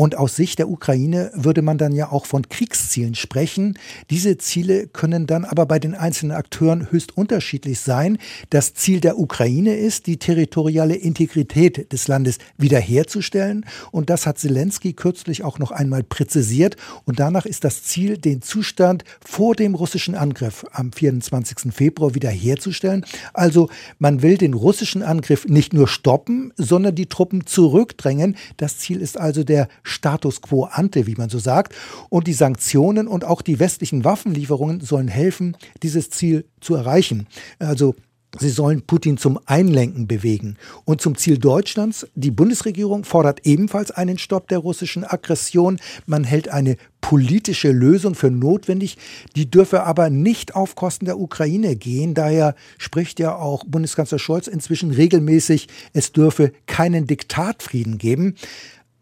und 0.00 0.16
aus 0.16 0.34
Sicht 0.34 0.58
der 0.58 0.70
Ukraine 0.70 1.30
würde 1.34 1.60
man 1.60 1.76
dann 1.76 1.92
ja 1.92 2.10
auch 2.10 2.24
von 2.24 2.48
Kriegszielen 2.48 3.14
sprechen. 3.14 3.78
Diese 4.08 4.38
Ziele 4.38 4.86
können 4.86 5.26
dann 5.26 5.44
aber 5.44 5.66
bei 5.66 5.78
den 5.78 5.94
einzelnen 5.94 6.34
Akteuren 6.34 6.90
höchst 6.90 7.18
unterschiedlich 7.18 7.80
sein. 7.80 8.16
Das 8.48 8.72
Ziel 8.72 9.00
der 9.00 9.18
Ukraine 9.18 9.76
ist, 9.76 10.06
die 10.06 10.16
territoriale 10.16 10.94
Integrität 10.94 11.92
des 11.92 12.08
Landes 12.08 12.38
wiederherzustellen. 12.56 13.66
Und 13.90 14.08
das 14.08 14.24
hat 14.24 14.38
Zelensky 14.38 14.94
kürzlich 14.94 15.44
auch 15.44 15.58
noch 15.58 15.70
einmal 15.70 16.02
präzisiert. 16.02 16.78
Und 17.04 17.20
danach 17.20 17.44
ist 17.44 17.64
das 17.64 17.82
Ziel, 17.82 18.16
den 18.16 18.40
Zustand 18.40 19.04
vor 19.22 19.54
dem 19.54 19.74
russischen 19.74 20.14
Angriff 20.14 20.64
am 20.72 20.92
24. 20.92 21.74
Februar 21.74 22.14
wiederherzustellen. 22.14 23.04
Also 23.34 23.68
man 23.98 24.22
will 24.22 24.38
den 24.38 24.54
russischen 24.54 25.02
Angriff 25.02 25.44
nicht 25.44 25.74
nur 25.74 25.88
stoppen, 25.88 26.54
sondern 26.56 26.94
die 26.94 27.04
Truppen 27.10 27.44
zurückdrängen. 27.44 28.38
Das 28.56 28.78
Ziel 28.78 29.02
ist 29.02 29.20
also 29.20 29.44
der 29.44 29.68
Status 29.90 30.40
quo 30.40 30.64
ante, 30.64 31.06
wie 31.06 31.16
man 31.16 31.28
so 31.28 31.38
sagt. 31.38 31.74
Und 32.08 32.26
die 32.26 32.32
Sanktionen 32.32 33.08
und 33.08 33.24
auch 33.24 33.42
die 33.42 33.58
westlichen 33.58 34.04
Waffenlieferungen 34.04 34.80
sollen 34.80 35.08
helfen, 35.08 35.56
dieses 35.82 36.10
Ziel 36.10 36.46
zu 36.60 36.74
erreichen. 36.74 37.26
Also 37.58 37.94
Sie 38.38 38.50
sollen 38.50 38.82
Putin 38.82 39.16
zum 39.16 39.40
Einlenken 39.46 40.06
bewegen. 40.06 40.56
Und 40.84 41.00
zum 41.00 41.16
Ziel 41.16 41.36
Deutschlands, 41.36 42.06
die 42.14 42.30
Bundesregierung 42.30 43.02
fordert 43.04 43.44
ebenfalls 43.44 43.90
einen 43.90 44.18
Stopp 44.18 44.46
der 44.48 44.58
russischen 44.58 45.04
Aggression. 45.04 45.80
Man 46.06 46.22
hält 46.22 46.48
eine 46.48 46.76
politische 47.00 47.72
Lösung 47.72 48.14
für 48.14 48.30
notwendig. 48.30 48.98
Die 49.34 49.50
dürfe 49.50 49.82
aber 49.82 50.10
nicht 50.10 50.54
auf 50.54 50.76
Kosten 50.76 51.06
der 51.06 51.18
Ukraine 51.18 51.74
gehen. 51.74 52.14
Daher 52.14 52.54
spricht 52.78 53.18
ja 53.18 53.34
auch 53.34 53.64
Bundeskanzler 53.64 54.20
Scholz 54.20 54.46
inzwischen 54.46 54.92
regelmäßig, 54.92 55.66
es 55.92 56.12
dürfe 56.12 56.52
keinen 56.66 57.08
Diktatfrieden 57.08 57.98
geben 57.98 58.36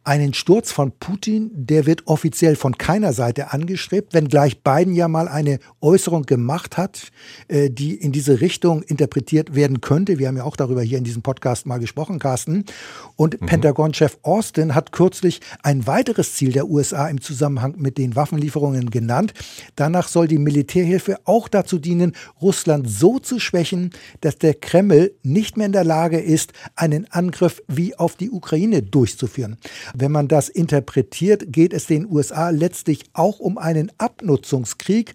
einen 0.09 0.33
Sturz 0.33 0.73
von 0.73 0.93
Putin, 0.99 1.51
der 1.53 1.85
wird 1.85 2.07
offiziell 2.07 2.57
von 2.57 2.79
keiner 2.79 3.13
Seite 3.13 3.53
angestrebt, 3.53 4.15
wenngleich 4.15 4.63
Biden 4.63 4.95
ja 4.95 5.07
mal 5.07 5.29
eine 5.29 5.59
Äußerung 5.83 6.23
gemacht 6.23 6.79
hat, 6.79 7.13
äh, 7.49 7.69
die 7.69 7.95
in 7.95 8.11
diese 8.11 8.41
Richtung 8.41 8.81
interpretiert 8.81 9.55
werden 9.55 9.83
könnte. 9.83 10.19
Wir 10.19 10.29
haben 10.29 10.39
ja 10.39 10.45
auch 10.45 10.57
darüber 10.57 10.81
hier 10.81 10.97
in 10.97 11.05
diesem 11.05 11.21
Podcast 11.21 11.67
mal 11.67 11.77
gesprochen, 11.77 12.21
Carsten. 12.21 12.65
Und 13.17 13.39
mhm. 13.39 13.45
Pentagon-Chef 13.45 14.17
Austin 14.23 14.75
hat 14.75 14.93
kürzlich 14.93 15.43
ein 15.63 15.87
weiteres 15.87 16.37
Ziel 16.37 16.53
der 16.53 16.71
USA 16.71 17.09
im 17.09 17.21
Zusammenhang 17.21 17.75
mit 17.77 17.99
den 17.99 18.17
Waffenlieferungen 18.17 18.89
genannt. 18.89 19.35
Danach 19.77 20.09
soll 20.09 20.27
die 20.27 20.39
Militärhilfe 20.39 21.19
auch 21.27 21.49
dazu 21.49 21.79
dienen, 21.79 22.15
Russland 22.41 22.89
so 22.89 23.19
zu 23.19 23.39
schwächen, 23.39 23.91
dass 24.23 24.39
der 24.39 24.55
Kreml 24.55 25.13
nicht 25.23 25.59
mehr 25.59 25.67
in 25.67 25.73
der 25.73 25.85
Lage 25.85 26.19
ist, 26.19 26.55
einen 26.77 27.13
Angriff 27.13 27.63
wie 27.69 27.95
auf 27.95 28.17
die 28.17 28.31
Ukraine 28.31 28.83
durchzuführen. 28.83 29.59
Wenn 30.01 30.13
man 30.13 30.29
das 30.29 30.49
interpretiert, 30.49 31.53
geht 31.53 31.73
es 31.73 31.87
den 31.87 32.07
USA 32.09 32.51
letztlich 32.51 33.05
auch 33.15 33.41
um 33.41 33.59
einen 33.59 33.91
Abnutzungskrieg 33.99 35.13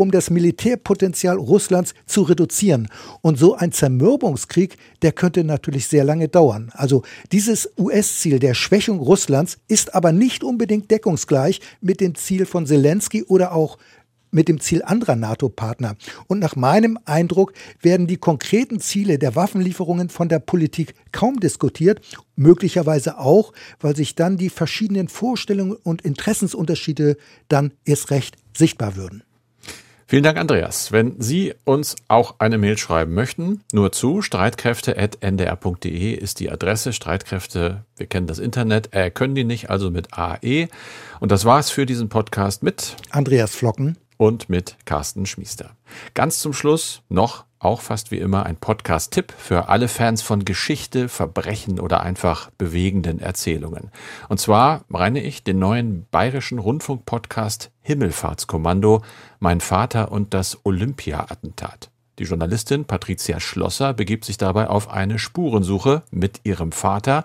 um 0.00 0.12
das 0.12 0.30
Militärpotenzial 0.30 1.36
Russlands 1.36 1.92
zu 2.06 2.22
reduzieren. 2.22 2.88
Und 3.20 3.36
so 3.36 3.56
ein 3.56 3.72
Zermürbungskrieg, 3.72 4.76
der 5.02 5.10
könnte 5.10 5.42
natürlich 5.42 5.88
sehr 5.88 6.04
lange 6.04 6.28
dauern. 6.28 6.70
Also 6.72 7.02
dieses 7.32 7.68
US-Ziel 7.76 8.38
der 8.38 8.54
Schwächung 8.54 9.00
Russlands 9.00 9.58
ist 9.66 9.96
aber 9.96 10.12
nicht 10.12 10.44
unbedingt 10.44 10.88
deckungsgleich 10.92 11.60
mit 11.80 12.00
dem 12.00 12.14
Ziel 12.14 12.46
von 12.46 12.64
Zelensky 12.64 13.24
oder 13.24 13.52
auch 13.52 13.76
mit 14.30 14.48
dem 14.48 14.60
Ziel 14.60 14.82
anderer 14.82 15.16
NATO-Partner. 15.16 15.96
Und 16.26 16.38
nach 16.38 16.56
meinem 16.56 16.98
Eindruck 17.04 17.52
werden 17.80 18.06
die 18.06 18.16
konkreten 18.16 18.80
Ziele 18.80 19.18
der 19.18 19.36
Waffenlieferungen 19.36 20.08
von 20.08 20.28
der 20.28 20.38
Politik 20.38 20.94
kaum 21.12 21.40
diskutiert, 21.40 22.00
möglicherweise 22.36 23.18
auch, 23.18 23.52
weil 23.80 23.96
sich 23.96 24.14
dann 24.14 24.36
die 24.36 24.50
verschiedenen 24.50 25.08
Vorstellungen 25.08 25.76
und 25.76 26.02
Interessensunterschiede 26.02 27.16
dann 27.48 27.72
erst 27.84 28.10
recht 28.10 28.36
sichtbar 28.56 28.96
würden. 28.96 29.22
Vielen 30.10 30.22
Dank, 30.22 30.38
Andreas. 30.38 30.90
Wenn 30.90 31.20
Sie 31.20 31.52
uns 31.66 31.94
auch 32.08 32.36
eine 32.38 32.56
Mail 32.56 32.78
schreiben 32.78 33.12
möchten, 33.12 33.60
nur 33.74 33.92
zu 33.92 34.22
streitkräfte.ndr.de 34.22 36.14
ist 36.14 36.40
die 36.40 36.50
Adresse. 36.50 36.94
Streitkräfte, 36.94 37.84
wir 37.98 38.06
kennen 38.06 38.26
das 38.26 38.38
Internet, 38.38 38.94
äh, 38.94 39.10
können 39.10 39.34
die 39.34 39.44
nicht, 39.44 39.68
also 39.68 39.90
mit 39.90 40.16
AE. 40.16 40.68
Und 41.20 41.30
das 41.30 41.44
war's 41.44 41.70
für 41.70 41.84
diesen 41.84 42.08
Podcast 42.08 42.62
mit 42.62 42.96
Andreas 43.10 43.54
Flocken 43.54 43.98
und 44.18 44.50
mit 44.50 44.76
Carsten 44.84 45.24
Schmiester. 45.24 45.70
Ganz 46.12 46.40
zum 46.40 46.52
Schluss 46.52 47.00
noch 47.08 47.46
auch 47.60 47.80
fast 47.80 48.10
wie 48.10 48.18
immer 48.18 48.46
ein 48.46 48.56
Podcast-Tipp 48.56 49.32
für 49.36 49.68
alle 49.68 49.88
Fans 49.88 50.22
von 50.22 50.44
Geschichte, 50.44 51.08
Verbrechen 51.08 51.80
oder 51.80 52.02
einfach 52.02 52.50
bewegenden 52.58 53.18
Erzählungen. 53.18 53.90
Und 54.28 54.38
zwar 54.38 54.84
meine 54.88 55.20
ich 55.22 55.42
den 55.42 55.58
neuen 55.58 56.06
bayerischen 56.10 56.58
Rundfunk-Podcast 56.58 57.70
Himmelfahrtskommando, 57.80 59.02
Mein 59.40 59.60
Vater 59.60 60.12
und 60.12 60.34
das 60.34 60.64
Olympia-Attentat. 60.64 61.90
Die 62.18 62.24
Journalistin 62.24 62.84
Patricia 62.84 63.40
Schlosser 63.40 63.94
begibt 63.94 64.24
sich 64.24 64.38
dabei 64.38 64.68
auf 64.68 64.90
eine 64.90 65.18
Spurensuche 65.18 66.02
mit 66.10 66.40
ihrem 66.44 66.72
Vater. 66.72 67.24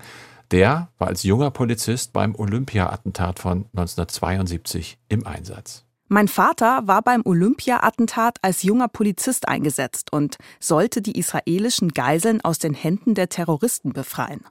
Der 0.52 0.90
war 1.00 1.08
als 1.08 1.24
junger 1.24 1.52
Polizist 1.52 2.14
beim 2.14 2.36
Olympia-Attentat 2.36 3.40
von 3.40 3.66
1972 3.74 5.00
im 5.10 5.26
Einsatz. 5.26 5.84
Mein 6.10 6.28
Vater 6.28 6.82
war 6.86 7.02
beim 7.02 7.22
Olympia-Attentat 7.26 8.38
als 8.42 8.64
junger 8.64 8.88
Polizist 8.88 9.48
eingesetzt 9.48 10.12
und 10.12 10.38
sollte 10.60 11.02
die 11.02 11.18
israelischen 11.18 11.90
Geiseln 11.90 12.42
aus 12.42 12.60
den 12.60 12.74
Händen 12.74 13.16
der 13.16 13.30
Terroristen 13.30 13.94
befreien. 13.94 14.44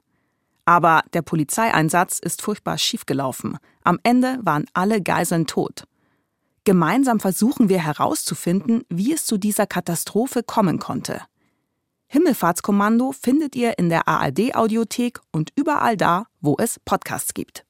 Aber 0.65 1.03
der 1.13 1.21
Polizeieinsatz 1.21 2.19
ist 2.19 2.41
furchtbar 2.41 2.77
schiefgelaufen. 2.77 3.57
Am 3.83 3.99
Ende 4.03 4.39
waren 4.41 4.65
alle 4.73 5.01
Geiseln 5.01 5.45
tot. 5.45 5.83
Gemeinsam 6.63 7.19
versuchen 7.19 7.67
wir 7.67 7.79
herauszufinden, 7.79 8.83
wie 8.89 9.13
es 9.13 9.25
zu 9.25 9.37
dieser 9.37 9.67
Katastrophe 9.67 10.43
kommen 10.43 10.79
konnte. 10.79 11.21
Himmelfahrtskommando 12.07 13.11
findet 13.11 13.55
ihr 13.55 13.77
in 13.77 13.89
der 13.89 14.07
ARD-Audiothek 14.07 15.19
und 15.31 15.51
überall 15.55 15.97
da, 15.97 16.27
wo 16.39 16.55
es 16.57 16.79
Podcasts 16.85 17.33
gibt. 17.33 17.65